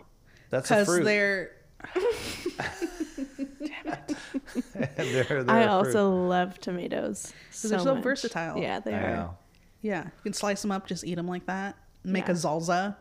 [0.50, 1.04] That's a Because fruit.
[1.06, 1.52] they're.
[4.76, 5.70] They're- they're I a fruit.
[5.70, 7.34] also love tomatoes.
[7.52, 8.04] So they're so much.
[8.04, 8.58] versatile.
[8.58, 9.16] Yeah, they I are.
[9.16, 9.38] know.
[9.82, 11.76] Yeah, you can slice them up, just eat them like that.
[12.04, 12.38] Make a Yeah.
[12.38, 12.68] salsa.
[12.68, 12.96] salsa.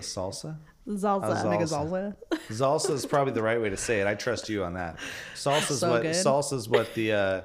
[0.00, 0.56] Salsa.
[0.86, 2.14] How's Make a Salsa.
[2.30, 2.38] salsa.
[2.50, 4.06] Salsa is probably the right way to say it.
[4.06, 4.96] I trust you on that.
[5.34, 6.14] Salsa is So what good.
[6.14, 7.40] salsa is what the uh,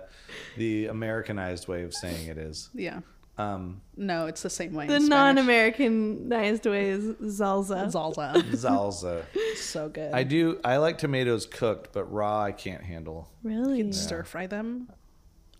[0.57, 2.69] the Americanized way of saying it is.
[2.73, 2.99] Yeah.
[3.37, 4.87] Um, No, it's the same way.
[4.87, 7.05] The in non-Americanized way is
[7.39, 7.89] salsa.
[7.89, 8.33] salsa.
[8.51, 9.23] salsa.
[9.55, 10.11] so good.
[10.13, 10.59] I do.
[10.65, 13.29] I like tomatoes cooked, but raw I can't handle.
[13.43, 13.77] Really?
[13.77, 13.97] You can yeah.
[13.97, 14.89] stir fry them.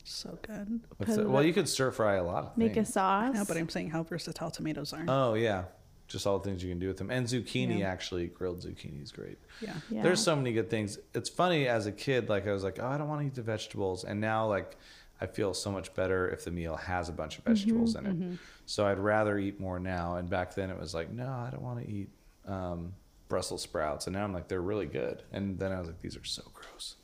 [0.04, 0.82] So good.
[0.98, 3.34] What's Put it- it well, you could stir fry a lot of Make a sauce.
[3.36, 5.06] No, but I'm saying how versatile tomatoes are.
[5.08, 5.66] Oh yeah,
[6.10, 7.10] just all the things you can do with them.
[7.10, 7.88] And zucchini, Yeah.
[7.90, 9.38] actually, grilled zucchini is great.
[9.62, 9.74] yeah.
[9.90, 10.02] yeah.
[10.04, 10.98] There's so many good things.
[11.14, 13.36] It's funny as a kid, like I was like, oh, I don't want to eat
[13.36, 14.76] the vegetables, and now like
[15.22, 18.40] I feel so much better if the meal has a bunch of vegetables in it.
[18.66, 20.16] So I'd rather eat more now.
[20.16, 22.10] And back then it was like, no, I don't want to eat
[22.48, 22.94] um,
[23.28, 25.22] Brussels sprouts, and now I'm like, they're really good.
[25.32, 26.96] And then I was like, these are so gross.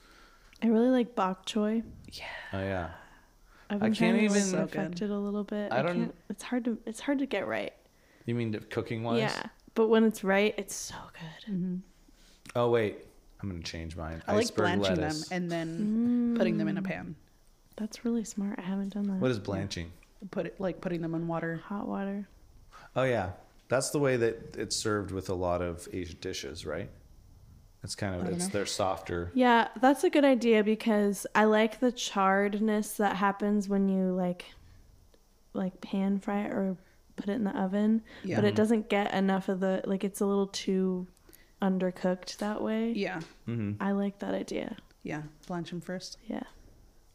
[0.63, 1.83] I really like bok choy.
[2.11, 2.23] Yeah.
[2.53, 2.89] Oh yeah,
[3.69, 5.01] I've I can't even- like, So good.
[5.01, 5.71] it a little bit.
[5.71, 6.15] I I, don't- can't.
[6.29, 6.77] It's hard to.
[6.87, 7.73] It's hard to get right.
[8.25, 9.19] You mean the cooking wise?
[9.19, 11.81] Yeah, but when it's right, it's so good.
[12.55, 12.97] Oh wait,
[13.41, 14.21] I'm gonna change mine.
[14.27, 15.27] I like Iceberg blanching lettuce.
[15.29, 16.85] them and then putting them in a Mm.
[16.87, 17.15] pan.
[17.77, 18.57] That's really smart.
[18.57, 19.19] I haven't done that.
[19.19, 19.91] What is blanching?
[20.31, 21.57] Put it like putting them in water.
[21.65, 22.27] hot water?
[22.95, 23.31] Oh yeah,
[23.67, 26.89] that's the way that it's served with a lot of Asian dishes, right?
[27.83, 28.51] It's kind of it's know.
[28.53, 29.31] they're softer.
[29.35, 34.45] Yeah, that's a good idea because I like the charredness that happens when you like
[35.53, 36.77] like pan fry it or
[37.15, 38.01] put it in the oven.
[38.23, 38.35] Yeah.
[38.37, 41.07] But it doesn't get enough of the like it's a little too
[41.61, 42.91] undercooked that way.
[42.91, 43.21] Yeah.
[43.45, 44.75] hmm I like that idea.
[45.03, 45.23] Yeah.
[45.47, 46.17] Blanch them first.
[46.27, 46.43] Yeah.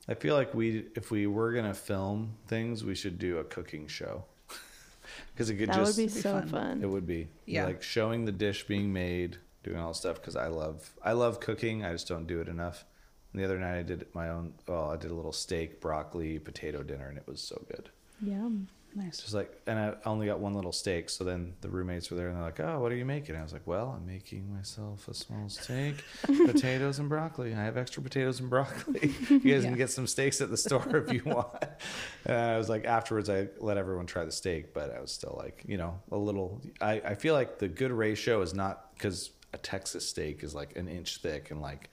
[0.09, 3.87] I feel like we, if we were gonna film things, we should do a cooking
[3.87, 4.25] show,
[5.33, 6.49] because it could that just would be be so fun.
[6.49, 6.83] fun.
[6.83, 7.67] it would be Yeah.
[7.67, 10.17] like showing the dish being made, doing all the stuff.
[10.17, 11.85] Because I love I love cooking.
[11.85, 12.85] I just don't do it enough.
[13.33, 14.55] And the other night I did my own.
[14.67, 17.91] Well, I did a little steak, broccoli, potato dinner, and it was so good.
[18.21, 18.69] Yum.
[18.95, 19.19] Nice.
[19.19, 21.09] Just like, and I only got one little steak.
[21.11, 23.43] So then the roommates were there, and they're like, "Oh, what are you making?" I
[23.43, 27.55] was like, "Well, I'm making myself a small steak, potatoes and broccoli.
[27.55, 29.15] I have extra potatoes and broccoli.
[29.31, 29.69] You guys Yeah.
[29.71, 31.49] can get some steaks at the store if you want."
[32.27, 35.35] And I was like, afterwards, I let everyone try the steak, but I was still
[35.39, 36.61] like, you know, a little.
[36.81, 40.77] I I feel like the good ratio is not because a Texas steak is like
[40.77, 41.91] an inch thick and like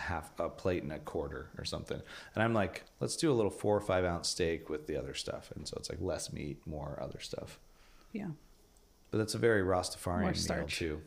[0.00, 2.00] half a plate and a quarter or something.
[2.34, 5.14] And I'm like, let's do a little four or five ounce steak with the other
[5.14, 5.52] stuff.
[5.54, 7.58] And so it's like less meat, more other stuff.
[8.12, 8.28] Yeah.
[9.10, 11.00] But that's a very Rastafarian meal too.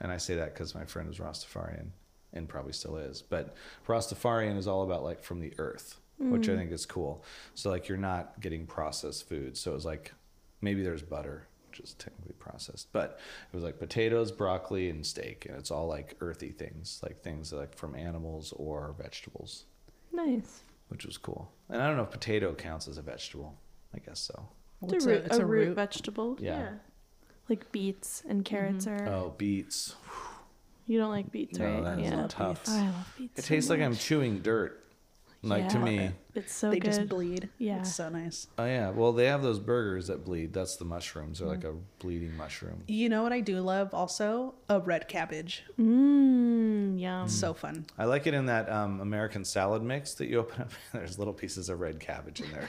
[0.00, 1.88] and I say that because my friend was Rastafarian
[2.32, 3.22] and probably still is.
[3.22, 3.54] But
[3.86, 6.58] Rastafarian is all about like from the earth, which I mm.
[6.58, 7.24] think is cool.
[7.54, 9.56] So like you're not getting processed food.
[9.56, 10.12] So it was like
[10.60, 11.46] maybe there's butter,
[11.80, 13.18] which is technically processed, but
[13.52, 17.52] it was like potatoes, broccoli, and steak, and it's all like earthy things, like things
[17.52, 19.64] like from animals or vegetables,
[20.12, 20.62] Nice.
[20.88, 21.50] which was cool.
[21.68, 23.56] And I don't know if potato counts as a vegetable.
[23.94, 24.48] I guess so.
[24.82, 26.36] It's a root, a root vegetable.
[26.40, 26.70] Yeah.
[27.48, 29.08] Like beets and carrots mm-hmm.
[29.08, 29.12] are.
[29.12, 29.94] Oh, beets.
[30.86, 31.84] You don't like beets, No, right?
[31.84, 32.26] that is yeah.
[32.28, 32.68] tough.
[32.68, 33.38] I love beets.
[33.38, 34.84] It so tastes like I'm chewing dirt.
[35.42, 35.84] Like to Yeah.
[35.84, 36.10] me.
[36.34, 36.92] It's so they good.
[36.92, 37.48] just bleed.
[37.56, 37.78] Yeah.
[37.78, 38.46] It's so nice.
[38.58, 38.90] Oh yeah.
[38.90, 40.52] Well, they have those burgers that bleed.
[40.52, 41.38] That's the mushrooms.
[41.38, 42.84] They're like a bleeding mushroom.
[42.88, 44.54] You know what I do love also?
[44.68, 45.64] A red cabbage.
[45.78, 47.26] Mmm, yum.
[47.28, 47.86] So fun.
[47.96, 50.70] I like it in that um, American salad mix that you open up.
[50.92, 52.68] There's little pieces of red cabbage in there.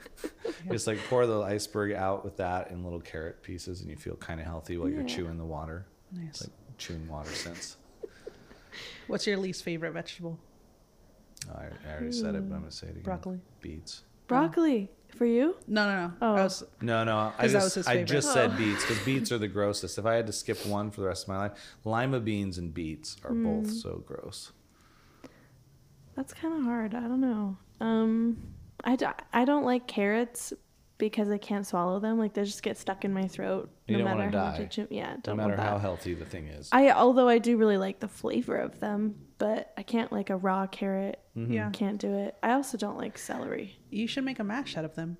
[0.70, 4.16] Just like pour the iceberg out with that and little carrot pieces, and you feel
[4.16, 5.86] kind of healthy while you're chewing the water.
[6.12, 6.28] Nice.
[6.28, 7.76] It's like chewing water sense.
[9.06, 10.38] What's your least favorite vegetable?
[11.50, 13.02] I, I already said it, but I'm gonna say it again.
[13.02, 13.40] Broccoli.
[13.60, 14.02] Beets.
[14.28, 15.56] Broccoli for you?
[15.66, 16.12] No, no, no.
[16.22, 16.34] Oh.
[16.36, 17.32] I was, No, no.
[17.36, 18.06] I 'Cause that was just his I favorite.
[18.08, 18.56] just said Oh.
[18.58, 19.98] beets because beets are the grossest.
[19.98, 21.52] If I had to skip one for the rest of my life,
[21.84, 23.70] lima beans and beets are both Mm.
[23.82, 24.52] so gross.
[26.14, 26.94] That's kind of hard.
[26.94, 27.56] I don't know.
[27.80, 28.36] Um,
[28.84, 30.52] I, d- I don't like carrots
[30.98, 32.18] because I can't swallow them.
[32.18, 33.70] Like they just get stuck in my throat.
[33.88, 34.66] You no don't matter wanna how much I die.
[34.68, 34.86] chew.
[34.90, 35.68] Yeah, No don't matter want that.
[35.70, 36.68] how healthy the thing is.
[36.72, 40.36] I although I do really like the flavor of them, but I can't like a
[40.36, 41.18] raw carrot.
[41.36, 41.52] Mm-hmm.
[41.52, 41.70] yeah.
[41.70, 42.36] Can't do it.
[42.44, 43.76] I also don't like celery.
[43.90, 45.16] You should make a mash out of them.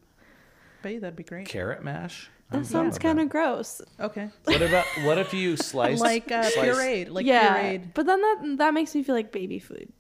[0.81, 1.49] Bet you that'd be great.
[1.49, 2.31] Carrot mash.
[2.51, 3.83] That sounds kind of gross.
[3.99, 4.31] Okay.
[4.45, 7.11] What about what if you slice like uh, slice- pureed.
[7.11, 7.95] Like yeah, pureed.
[7.95, 9.93] but then that that makes me feel like baby food.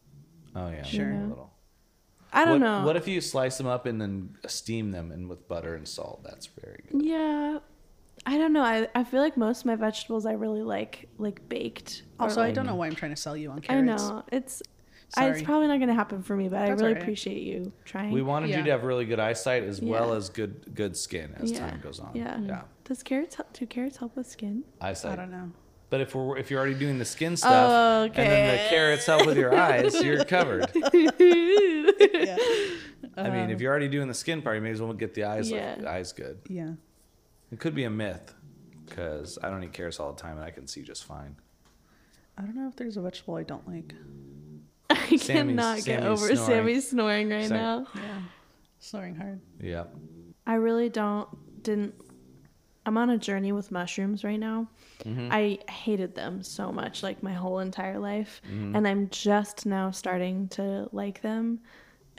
[0.54, 1.10] Oh yeah, Sure.
[1.10, 1.52] a little.
[2.32, 2.86] I don't what, know.
[2.86, 6.22] What if you slice them up and then steam them and with butter and salt?
[6.22, 7.02] That's very good.
[7.04, 7.58] Yeah.
[8.24, 8.62] I don't know.
[8.62, 12.04] I, I feel like most of my vegetables I really like like baked.
[12.20, 13.82] or, Also, I don't know why I'm trying to sell you on carrots.
[13.82, 14.08] I carrots.
[14.08, 14.24] know.
[14.30, 14.62] It's
[15.14, 17.02] I, it's probably not going to happen for me, but I really alright.
[17.02, 18.12] appreciate you trying.
[18.12, 21.50] We wanted you to have really good eyesight as well as good good skin as
[21.50, 21.58] Yeah.
[21.68, 22.12] time goes on.
[22.14, 22.38] Yeah.
[22.40, 22.62] yeah.
[22.84, 24.64] Does carrots help, do carrots help with skin?
[24.80, 25.12] Eyesight.
[25.12, 25.50] I don't know.
[25.90, 29.26] But if we're if you're already doing the skin stuff and then the carrots help
[29.26, 30.70] with your eyes, you're covered.
[30.74, 32.36] Yeah.
[33.16, 35.12] I mean, if um, you're already doing the skin part, you may as well get
[35.14, 35.74] the eyes Yeah.
[35.78, 36.38] like, eyes good.
[36.48, 36.72] Yeah.
[37.53, 38.34] It could be a myth
[38.86, 41.36] because I don't eat carrots all the time and I can see just fine.
[42.38, 43.94] I don't know if there's a vegetable I don't like.
[44.90, 46.46] I Sammy's- cannot get Sammy's over snoring.
[46.46, 47.86] Sammy snoring right Sam- now.
[47.94, 48.20] Yeah.
[48.78, 49.40] Snoring hard.
[49.61, 49.84] Yeah.
[50.46, 51.28] I really don't
[51.62, 51.94] didn't
[52.84, 54.66] I'm on a journey with mushrooms right now.
[55.05, 55.28] Mm-hmm.
[55.30, 58.74] I hated them so much like my whole entire life Mm-hmm.
[58.76, 61.61] and I'm just now starting to like them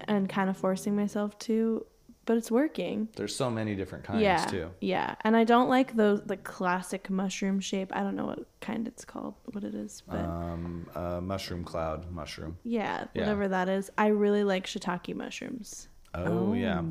[0.07, 1.85] and kind of forcing myself to
[2.25, 3.09] but it's working.
[3.15, 4.45] There's so many different kinds yeah.
[4.45, 4.69] too.
[4.79, 5.15] Yeah.
[5.21, 7.91] And I don't like those the classic mushroom shape.
[7.95, 12.11] I don't know what kind it's called, what it is, but Um, uh, mushroom cloud
[12.11, 12.57] mushroom.
[12.63, 13.21] yeah, yeah.
[13.21, 13.91] whatever that is.
[13.97, 15.89] I really like shiitake mushrooms.
[16.15, 16.81] Oh, yeah.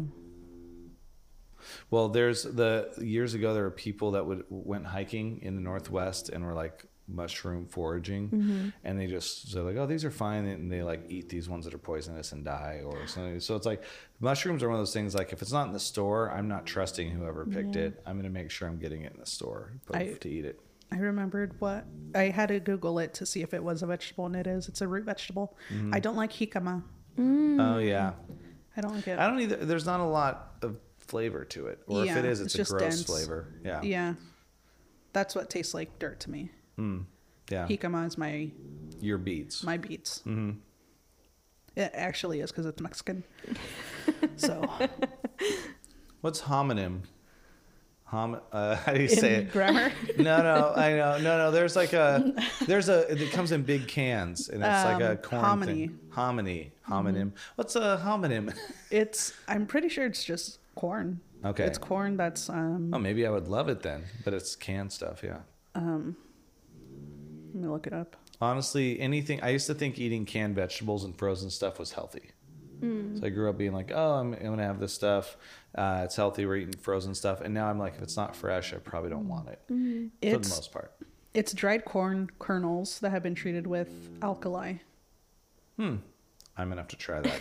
[1.90, 6.28] Well, there's the years ago there were people that would went hiking in the northwest
[6.28, 8.68] and were like mushroom foraging, Mm-hmm.
[8.84, 11.64] and they just so like, oh, these are fine, and they like eat these ones
[11.64, 13.40] that are poisonous and die or something.
[13.40, 13.82] So it's like
[14.20, 15.14] mushrooms are one of those things.
[15.14, 17.82] Like if it's not in the store, I'm not trusting whoever picked Yeah.
[17.86, 18.02] it.
[18.06, 20.60] I'm gonna make sure I'm getting it in the store I- to eat it.
[20.90, 24.26] I remembered what I had to Google it to see if it was a vegetable,
[24.26, 24.68] and it is.
[24.68, 25.56] It's a root vegetable.
[25.72, 25.94] Mm-hmm.
[25.94, 26.82] I don't like jicama.
[27.18, 28.12] Oh yeah,
[28.76, 29.18] I don't like it.
[29.18, 29.56] I don't either.
[29.56, 30.51] There's not a lot of
[31.12, 33.02] flavor to it, or if it is, it's it's, a gross dense.
[33.04, 33.46] flavor.
[33.62, 34.14] Yeah, yeah,
[35.12, 36.50] that's what tastes like dirt to me.
[36.78, 37.66] yeah.
[37.68, 38.50] Jicama is my
[39.00, 39.62] Your beets.
[39.62, 40.20] my beets.
[40.26, 40.52] Mm-hmm.
[41.76, 43.24] It actually is because it's Mexican.
[44.36, 44.68] so
[46.22, 47.00] What's homonym?
[48.04, 48.40] Hom.
[48.52, 49.52] Uh, how do you in say it?
[49.52, 51.50] grammar, No, no, I know, no, no.
[51.50, 52.32] There's like a,
[52.66, 53.10] there's a.
[53.10, 55.72] It comes in big cans, and it's like a Um, corn hominy.
[55.88, 55.98] thing.
[56.10, 57.32] Hominy, homonym.
[57.56, 58.54] What's a homonym?
[58.90, 61.20] it's I'm pretty sure it's just corn.
[61.44, 61.64] Okay.
[61.64, 62.90] it's corn that's um.
[62.92, 65.22] Oh, maybe I would love it then, but it's canned stuff.
[65.24, 65.38] Yeah.
[65.74, 66.16] Um,
[67.54, 68.16] let me look it up.
[68.40, 69.42] Honestly, anything.
[69.42, 72.30] I used to think eating canned vegetables and frozen stuff was healthy.
[72.82, 75.36] So I grew up being like, oh, I'm, I'm gonna have this stuff.
[75.72, 76.46] Uh, it's healthy.
[76.46, 79.28] We're eating frozen stuff, and now I'm like, if it's not fresh, I probably don't
[79.28, 80.92] want it for the most part.
[81.32, 83.88] it's dried corn kernels that have been treated with
[84.20, 84.78] alkali.
[85.76, 85.96] Hmm.
[86.56, 87.40] I'm gonna have to try that.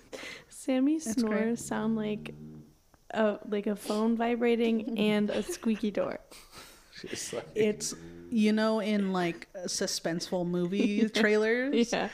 [0.48, 2.34] Sammy That's snores sound like
[3.12, 6.18] a like a phone vibrating and a squeaky door.
[7.08, 7.94] Just like- It's
[8.30, 12.08] you know in like suspenseful movie trailers Yeah.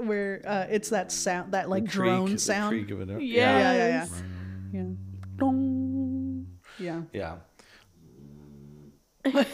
[0.00, 2.70] where uh, it's that sound that like the creak- drone the sound.
[2.70, 3.08] creak of it.
[3.08, 3.18] Yeah.
[3.20, 3.88] Yeah, yeah, yeah.
[3.88, 4.22] Yes.
[4.72, 4.82] Yeah.
[5.36, 6.46] Dong.
[6.78, 7.02] Yeah.
[7.12, 7.36] Yeah.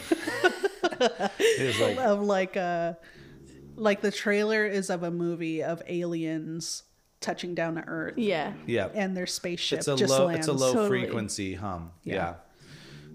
[1.39, 2.97] It like of like a
[3.75, 6.83] like the trailer is of a movie of aliens
[7.23, 8.13] touching down to Earth.
[8.17, 8.53] Yeah.
[8.67, 10.47] yeah, And their spaceship it's a just low lands.
[10.47, 10.87] it's a low Totally.
[11.01, 11.91] frequency hum.
[12.03, 12.13] Yeah.
[12.15, 12.33] Yeah.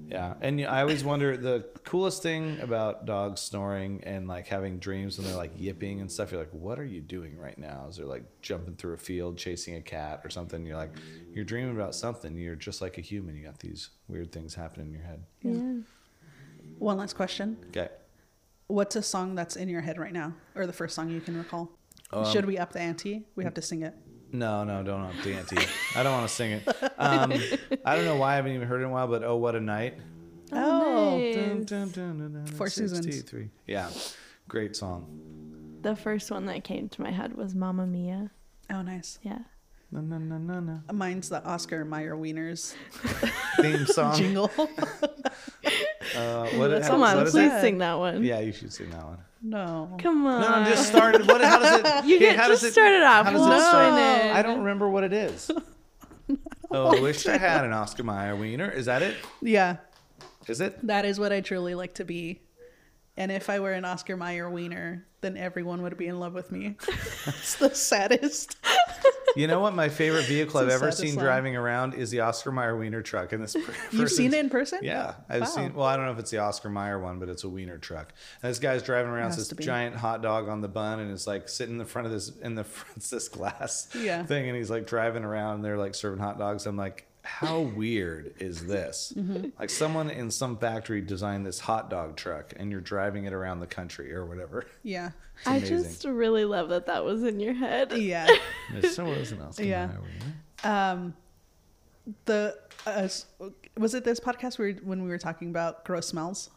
[0.09, 0.34] Yeah.
[0.40, 5.26] And I always wonder the coolest thing about dogs snoring and like having dreams when
[5.26, 7.86] they're like yipping and stuff, you're like, what are you doing right now?
[7.90, 10.64] Is they're like jumping through a field, chasing a cat or something.
[10.64, 10.92] You're like,
[11.34, 12.34] you're dreaming about something.
[12.38, 13.36] You're just like a human.
[13.36, 15.24] You got these weird things happening in your head.
[15.42, 15.82] Yeah.
[16.78, 17.59] One last question.
[17.68, 17.88] Okay.
[18.68, 20.32] What's a song that's in your head right now?
[20.54, 21.70] Or the first song you can recall?
[22.12, 23.24] Um, Should we up the ante?
[23.36, 23.94] We have to sing it.
[24.32, 25.56] No, no, don't up the ante.
[25.96, 26.68] I don't want to sing it.
[26.98, 27.32] Um,
[27.84, 29.54] I don't know why I haven't even heard it in a while, but oh, what
[29.54, 29.94] a night.
[30.52, 31.34] Oh, nice.
[31.34, 33.04] Dun, dun, dun, dun, dun, Four seasons.
[33.04, 33.50] 63.
[33.66, 33.90] Yeah,
[34.48, 35.06] great song.
[35.82, 38.30] The first one that came to my head was Mamma Mia.
[38.70, 39.18] Oh, nice.
[39.22, 39.38] Yeah.
[39.90, 40.92] Na, na, na, na, na.
[40.92, 42.74] Mine's the Oscar Mayer Wieners
[43.61, 44.16] Theme song.
[44.16, 44.50] jingle.
[46.19, 47.61] Uh, what, how- Come on, what is please it?
[47.61, 48.23] sing that one.
[48.25, 49.19] Yeah, you should sing that one.
[49.43, 49.97] no.
[49.99, 50.41] Come on.
[50.41, 51.14] No, no, just start.
[51.27, 51.41] What?
[51.43, 52.05] How does it?
[52.09, 53.27] You okay, get how just does it, start it off.
[53.27, 53.87] How does We'll it start?
[53.95, 54.37] join.
[54.37, 55.51] I don't remember what it is.
[56.71, 58.69] Oh, I wish I had an Oscar Mayer wiener.
[58.71, 59.16] Is that it?
[59.41, 59.79] Yeah,
[60.49, 60.87] Is it?
[60.87, 62.43] that is what I truly like to be.
[63.16, 66.53] And if I were an Oscar Mayer wiener, then everyone would be in love with
[66.53, 66.77] me.
[67.27, 68.57] it's the saddest.
[69.36, 69.74] You know what?
[69.74, 73.32] My favorite vehicle I've ever seen driving around is the Oscar Mayer wiener truck.
[73.32, 73.54] And this
[73.92, 74.80] You've seen it in person?
[74.82, 75.46] Yeah, I've Wow.
[75.46, 75.74] seen.
[75.74, 78.12] Well, I don't know if it's the Oscar Mayer one, but it's a wiener truck.
[78.42, 81.48] And this guy's driving around this giant hot dog on the bun, and it's like
[81.48, 84.24] sitting in the front of this in the front's this glass Yeah.
[84.24, 85.56] thing, and he's like driving around.
[85.56, 86.66] And they're like serving hot dogs.
[86.66, 89.12] I'm like, how weird is this?
[89.14, 89.51] Mm-hmm.
[89.59, 93.61] Like someone in some factory designed this hot dog truck, and you're driving it around
[93.61, 94.64] the country or whatever.
[94.83, 95.11] Yeah.
[95.47, 97.93] I just really love that that was in your head.
[97.93, 98.26] Yeah.
[98.74, 99.89] It so was an Oscar Yeah.
[100.64, 100.72] Mayer.
[100.72, 101.14] Um,
[102.24, 103.09] the uh,
[103.76, 106.51] was it this podcast where when we were talking about gross smells,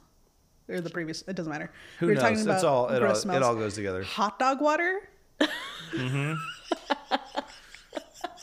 [0.69, 1.21] or the previous?
[1.23, 1.69] It doesn't matter.
[1.99, 2.47] Who we were knows?
[2.47, 4.03] It's all it, all gross it all goes together.
[4.03, 5.01] Hot dog water.
[5.41, 6.33] mm-hmm.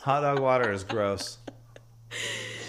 [0.03, 1.38] Hot dog water is gross.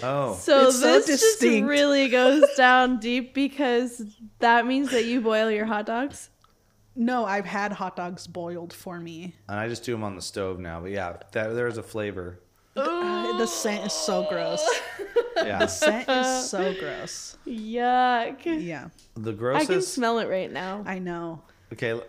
[0.03, 4.01] Oh, So It's so this just really goes down deep because
[4.39, 6.29] that means that you boil your hot dogs.
[6.95, 9.35] No, I've had hot dogs boiled for me.
[9.47, 10.81] and I just do them on the stove now.
[10.81, 12.39] But yeah, that, there's a flavor.
[12.75, 14.67] Uh, the scent is so gross.
[15.35, 17.37] Yeah, The scent is so gross.
[17.47, 18.45] Yuck.
[18.45, 20.83] Yeah, the I can smell it right now.
[20.85, 21.41] I know.
[21.73, 21.99] Okay.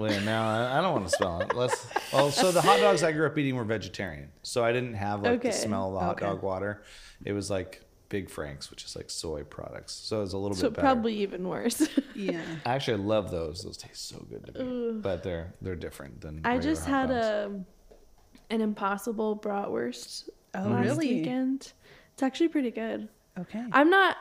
[0.00, 1.54] L- Wait, now I, I don't want to smell it.
[1.54, 1.86] Let's.
[2.12, 5.22] Well, so the hot dogs I grew up eating were vegetarian, so I didn't have
[5.22, 5.48] like Okay.
[5.50, 6.26] the smell of the hot Okay.
[6.26, 6.82] dog water.
[7.24, 10.56] It was like Big Frank's, which is like soy products, so it was a little
[10.56, 10.86] So bit better.
[10.86, 11.88] probably even worse.
[12.16, 12.42] Yeah.
[12.66, 13.62] Actually, I love those.
[13.62, 16.40] Those taste so good to me, but they're they're different than.
[16.44, 17.64] I regular just hot had dogs.
[18.50, 21.14] a an impossible bratwurst Oh, last really?
[21.14, 21.72] weekend.
[22.12, 23.08] It's actually pretty good.
[23.38, 23.64] Okay.
[23.72, 24.16] I'm not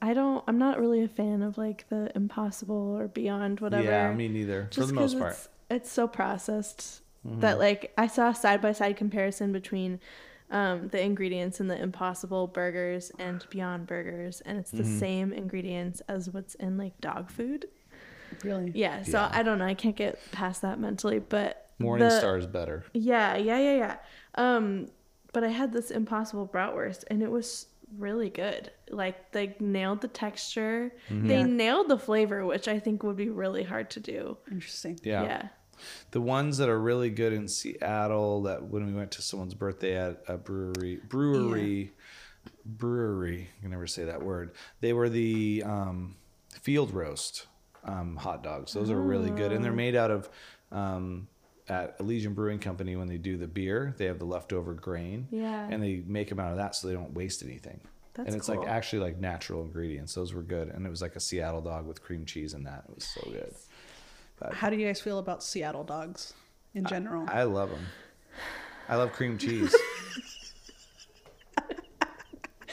[0.00, 3.84] I don't I'm not really a fan of like the impossible or beyond whatever.
[3.84, 4.68] Yeah, me neither.
[4.72, 5.32] For the most part.
[5.32, 7.40] It's, it's so processed Mm-hmm.
[7.40, 9.98] that like I saw a side by side comparison between
[10.52, 14.98] um, the ingredients in the Impossible burgers and Beyond burgers, and it's the Mm-hmm.
[15.00, 17.66] same ingredients as what's in like dog food.
[18.44, 18.70] really?
[18.72, 19.30] Yeah, so Yeah.
[19.32, 19.64] I don't know.
[19.66, 22.84] I can't get past that mentally, but Morning the- Star is better.
[22.94, 23.96] Yeah, yeah, yeah, yeah.
[24.36, 24.86] Um,
[25.32, 27.66] but I had this Impossible bratwurst, and it was
[27.96, 28.70] really good.
[28.90, 31.26] Like they nailed the texture, Mm-hmm.
[31.28, 31.46] they Yeah.
[31.46, 34.36] nailed the flavor, which I think would be really hard to do.
[34.50, 34.98] Interesting.
[35.02, 35.22] Yeah.
[35.22, 35.48] yeah.
[36.10, 39.96] The ones that are really good in Seattle that when we went to someone's birthday
[39.96, 41.92] at a brewery brewery
[42.64, 44.52] brewery, I can never say that word.
[44.80, 46.16] They were the um,
[46.60, 47.46] field roast
[47.84, 48.72] um, hot dogs.
[48.72, 49.52] Those are really good.
[49.52, 50.28] And they're made out of
[50.72, 51.28] um,
[51.68, 55.28] at Elysian Brewing Company when they do the beer, they have the leftover grain.
[55.30, 55.68] Yeah.
[55.70, 57.80] And they make them out of that so they don't waste anything.
[58.14, 58.56] That's and it's cool.
[58.60, 60.14] like actually like natural ingredients.
[60.14, 60.68] Those were good.
[60.68, 62.84] And it was like a Seattle dog with cream cheese in that.
[62.88, 63.54] It was so good.
[64.40, 66.32] But How do you guys feel about Seattle dogs
[66.74, 67.26] in general?
[67.28, 67.86] I love them.
[68.88, 69.74] I love cream cheese.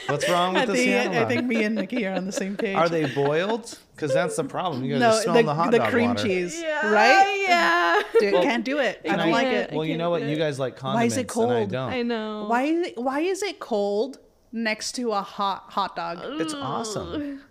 [0.08, 2.32] What's wrong with I the think, Seattle I think me and Nikki are on the
[2.32, 2.76] same page.
[2.76, 3.76] Are they boiled?
[3.94, 4.84] Because that's the problem.
[4.84, 6.22] You guys no, are smelling the, the, hot the dog cream water.
[6.22, 7.35] cheese, Yeah, right?
[7.48, 8.02] Yeah.
[8.20, 9.00] Dude, can't do it.
[9.08, 9.72] I don't like it.
[9.72, 10.22] Well, you know what?
[10.22, 11.16] You guys like condiments.
[11.16, 11.74] Why is condiments, it and cold?
[11.74, 11.92] I don't.
[11.92, 12.46] I know.
[12.48, 14.18] Why is it, why is it cold
[14.52, 16.40] next to a hot hot dog?
[16.40, 17.42] It's awesome.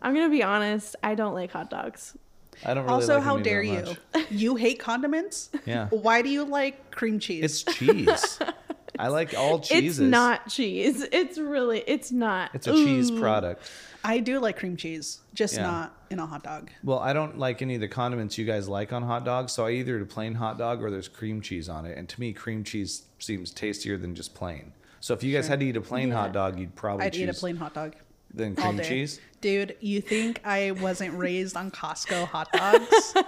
[0.00, 0.96] I'm gonna be honest.
[1.02, 2.16] I don't like hot dogs.
[2.64, 3.84] I don't really also, like how them dare you?
[4.30, 5.50] You hate condiments?
[5.64, 5.88] Yeah.
[5.88, 7.44] Why do you like cream cheese?
[7.44, 8.38] It's cheese.
[8.98, 10.00] I like all cheeses.
[10.00, 11.06] It's not cheese.
[11.12, 11.84] It's really.
[11.86, 12.50] It's not.
[12.54, 13.70] It's a cheese product.
[14.08, 15.62] I do like cream cheese, just Yeah.
[15.62, 16.70] not in a hot dog.
[16.82, 19.66] Well, I don't like any of the condiments you guys like on hot dogs, so
[19.66, 21.98] I either eat a plain hot dog or there's cream cheese on it.
[21.98, 24.72] And to me, cream cheese seems tastier than just plain.
[25.00, 27.28] So if you guys had to eat a plain hot dog, you'd probably I'd eat
[27.28, 27.94] a plain hot dog.
[28.32, 28.88] than all cream day.
[28.88, 29.20] cheese.
[29.42, 33.14] Dude, you think I wasn't raised on Costco hot dogs?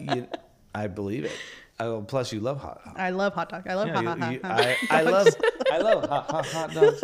[0.00, 0.26] You,
[0.74, 1.32] I believe it.
[1.80, 2.80] Oh, plus, you love hot.
[2.84, 2.98] hot.
[2.98, 3.66] I love hot dog.
[3.66, 4.60] I love Yeah, hot, you- hot, hot, you- hot.
[4.90, 5.26] I, I love
[5.72, 7.00] I love hot, hot, hot dogs.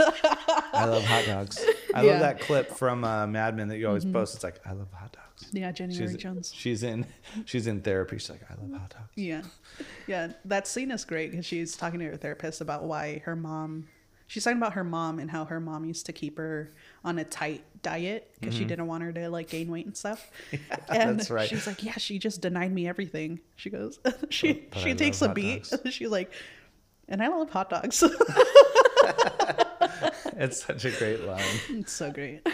[0.73, 1.59] I love hot dogs.
[1.65, 1.75] I Yeah.
[1.97, 2.07] Mm-hmm.
[2.09, 4.35] love that clip from uh, Mad Men that you always post.
[4.35, 5.51] It's like I love hot dogs.
[5.53, 6.53] Yeah, January She's, Jones.
[6.55, 7.07] she's in
[7.45, 8.19] she's in therapy.
[8.19, 9.11] She's like I love hot dogs.
[9.15, 9.43] Yeah.
[10.07, 10.33] Yeah.
[10.45, 13.87] That scene is great because she's talking to her therapist about why her mom,
[14.27, 16.73] she's talking about her mom and how her mom used to keep her
[17.05, 20.31] on a tight diet because she didn't want her to like gain weight and stuff.
[20.53, 21.17] and Mm-hmm.
[21.17, 21.49] that's right.
[21.49, 23.41] She's like, yeah, she just denied me everything.
[23.57, 23.99] She goes,
[24.31, 25.71] she, But- she I takes a beat.
[25.91, 26.33] she's like,
[27.09, 28.03] and I love hot dogs.
[30.39, 31.43] It's such a great line.
[31.71, 32.47] it's so great.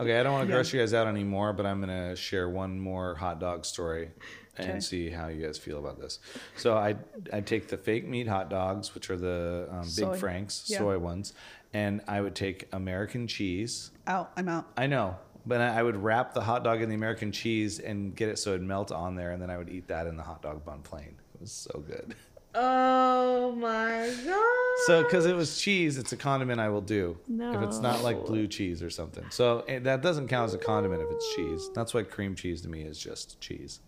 [0.00, 0.56] Okay, I don't want to Yeah.
[0.56, 4.10] gross you guys out anymore, but I'm gonna share one more hot dog story
[4.56, 4.80] and Okay.
[4.80, 6.18] see how you guys feel about this.
[6.56, 6.96] So I
[7.32, 10.16] I take the fake meat hot dogs, which are the um, Big Soy.
[10.16, 10.78] Franks Yeah.
[10.78, 11.34] soy ones,
[11.74, 13.90] and I would take American cheese.
[14.06, 14.32] Out.
[14.36, 14.70] I'm out.
[14.76, 18.14] I know, but I I would wrap the hot dog in the American cheese and
[18.16, 20.22] get it so it'd melt on there, and then I would eat that in the
[20.22, 21.16] hot dog bun plain.
[21.34, 22.14] It was so good.
[22.54, 24.86] Oh my god.
[24.86, 27.18] So, because it was cheese, it's a condiment I will do.
[27.28, 29.24] If it's not like blue cheese or something.
[29.30, 31.70] So, that doesn't count as a condiment if it's cheese.
[31.74, 33.80] That's why cream cheese to me is just cheese.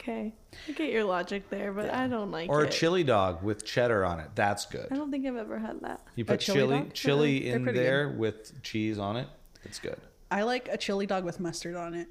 [0.00, 0.32] Okay.
[0.68, 2.50] I get your logic there, but I don't like it.
[2.50, 2.68] Or it.
[2.68, 4.30] a chili dog with cheddar on it.
[4.34, 4.86] That's good.
[4.86, 4.94] I good.
[4.96, 6.00] don't think I've ever had that.
[6.16, 6.92] You put chili chili dog?
[6.94, 7.86] chili They're in pretty good.
[7.86, 9.28] there with cheese on it.
[9.64, 9.98] It's good.
[10.30, 12.08] I like a chili dog with mustard on it.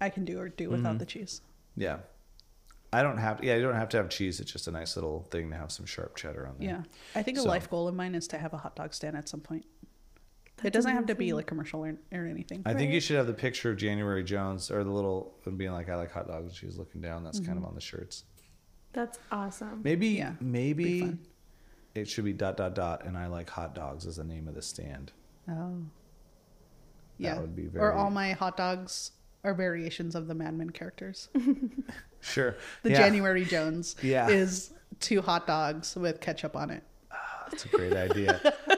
[0.00, 0.98] I can do or do without Mm-hmm.
[0.98, 1.40] the cheese.
[1.76, 1.98] Yeah.
[2.92, 4.38] I don't have yeah, you don't have to have cheese.
[4.38, 6.68] It's just a nice little thing to have some sharp cheddar on there.
[6.68, 6.82] Yeah.
[7.16, 9.16] I think a So- life goal of mine is to have a hot dog stand
[9.16, 9.64] at some point.
[10.64, 12.62] It doesn't have to be like commercial or, or anything.
[12.64, 15.72] I think you should have the picture of January Jones or the little and being
[15.72, 16.54] like, I like hot dogs.
[16.56, 17.24] She's looking down.
[17.24, 17.66] That's kind of Mm-hmm.
[17.66, 18.24] on the shirts.
[18.92, 19.80] That's awesome.
[19.84, 21.16] Maybe Yeah, maybe
[21.94, 24.54] it should be dot dot dot and I like hot dogs as the name of
[24.54, 25.12] the stand.
[25.50, 25.82] Oh.
[27.18, 27.38] Yeah.
[27.40, 29.12] would be Or all my hot dogs
[29.44, 31.28] are variations of the Mad Men characters.
[32.22, 32.56] Sure.
[32.82, 34.28] The yeah, January Jones Yeah.
[34.28, 36.82] is two hot dogs with ketchup on it.
[37.50, 38.52] That's a great idea.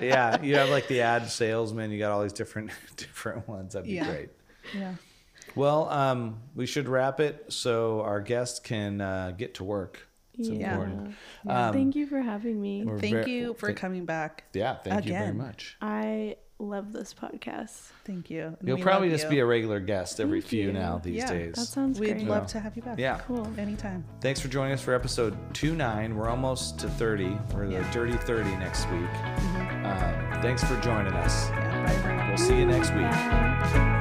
[0.00, 1.90] yeah, you have like the ad salesman.
[1.90, 3.74] You got all these different different ones.
[3.74, 4.06] That'd be Yeah.
[4.10, 4.28] great.
[4.76, 4.94] Yeah.
[5.56, 10.06] Well, um, we should wrap it so our guests can uh, get to work.
[10.38, 10.72] It's Yeah.
[10.74, 11.14] important.
[11.44, 11.66] Yeah.
[11.68, 12.86] Um, Thank you for having me.
[12.98, 14.44] Thank you for th- coming back.
[14.52, 15.76] Yeah, thank you very much.
[15.82, 17.88] I love this podcast.
[18.04, 18.56] Thank you.
[18.58, 19.30] And You'll probably just you.
[19.30, 20.72] be a regular guest every Thank few you.
[20.72, 21.54] now these Yeah, days.
[21.54, 22.26] That sounds We'd great.
[22.26, 22.98] love to have you back.
[22.98, 23.20] Yeah.
[23.26, 23.48] Cool.
[23.58, 24.04] Anytime.
[24.20, 26.14] Thanks for joining us for episode 2 9.
[26.16, 27.36] We're almost to 30.
[27.54, 27.90] We're the Yeah.
[27.92, 29.00] dirty 30 next week.
[29.10, 29.86] Mm-hmm.
[30.34, 31.48] Um, thanks for joining us.
[31.50, 31.86] Yeah.
[31.86, 32.28] Bye, everyone.
[32.28, 33.02] We'll see you next week.
[33.10, 33.99] Bye.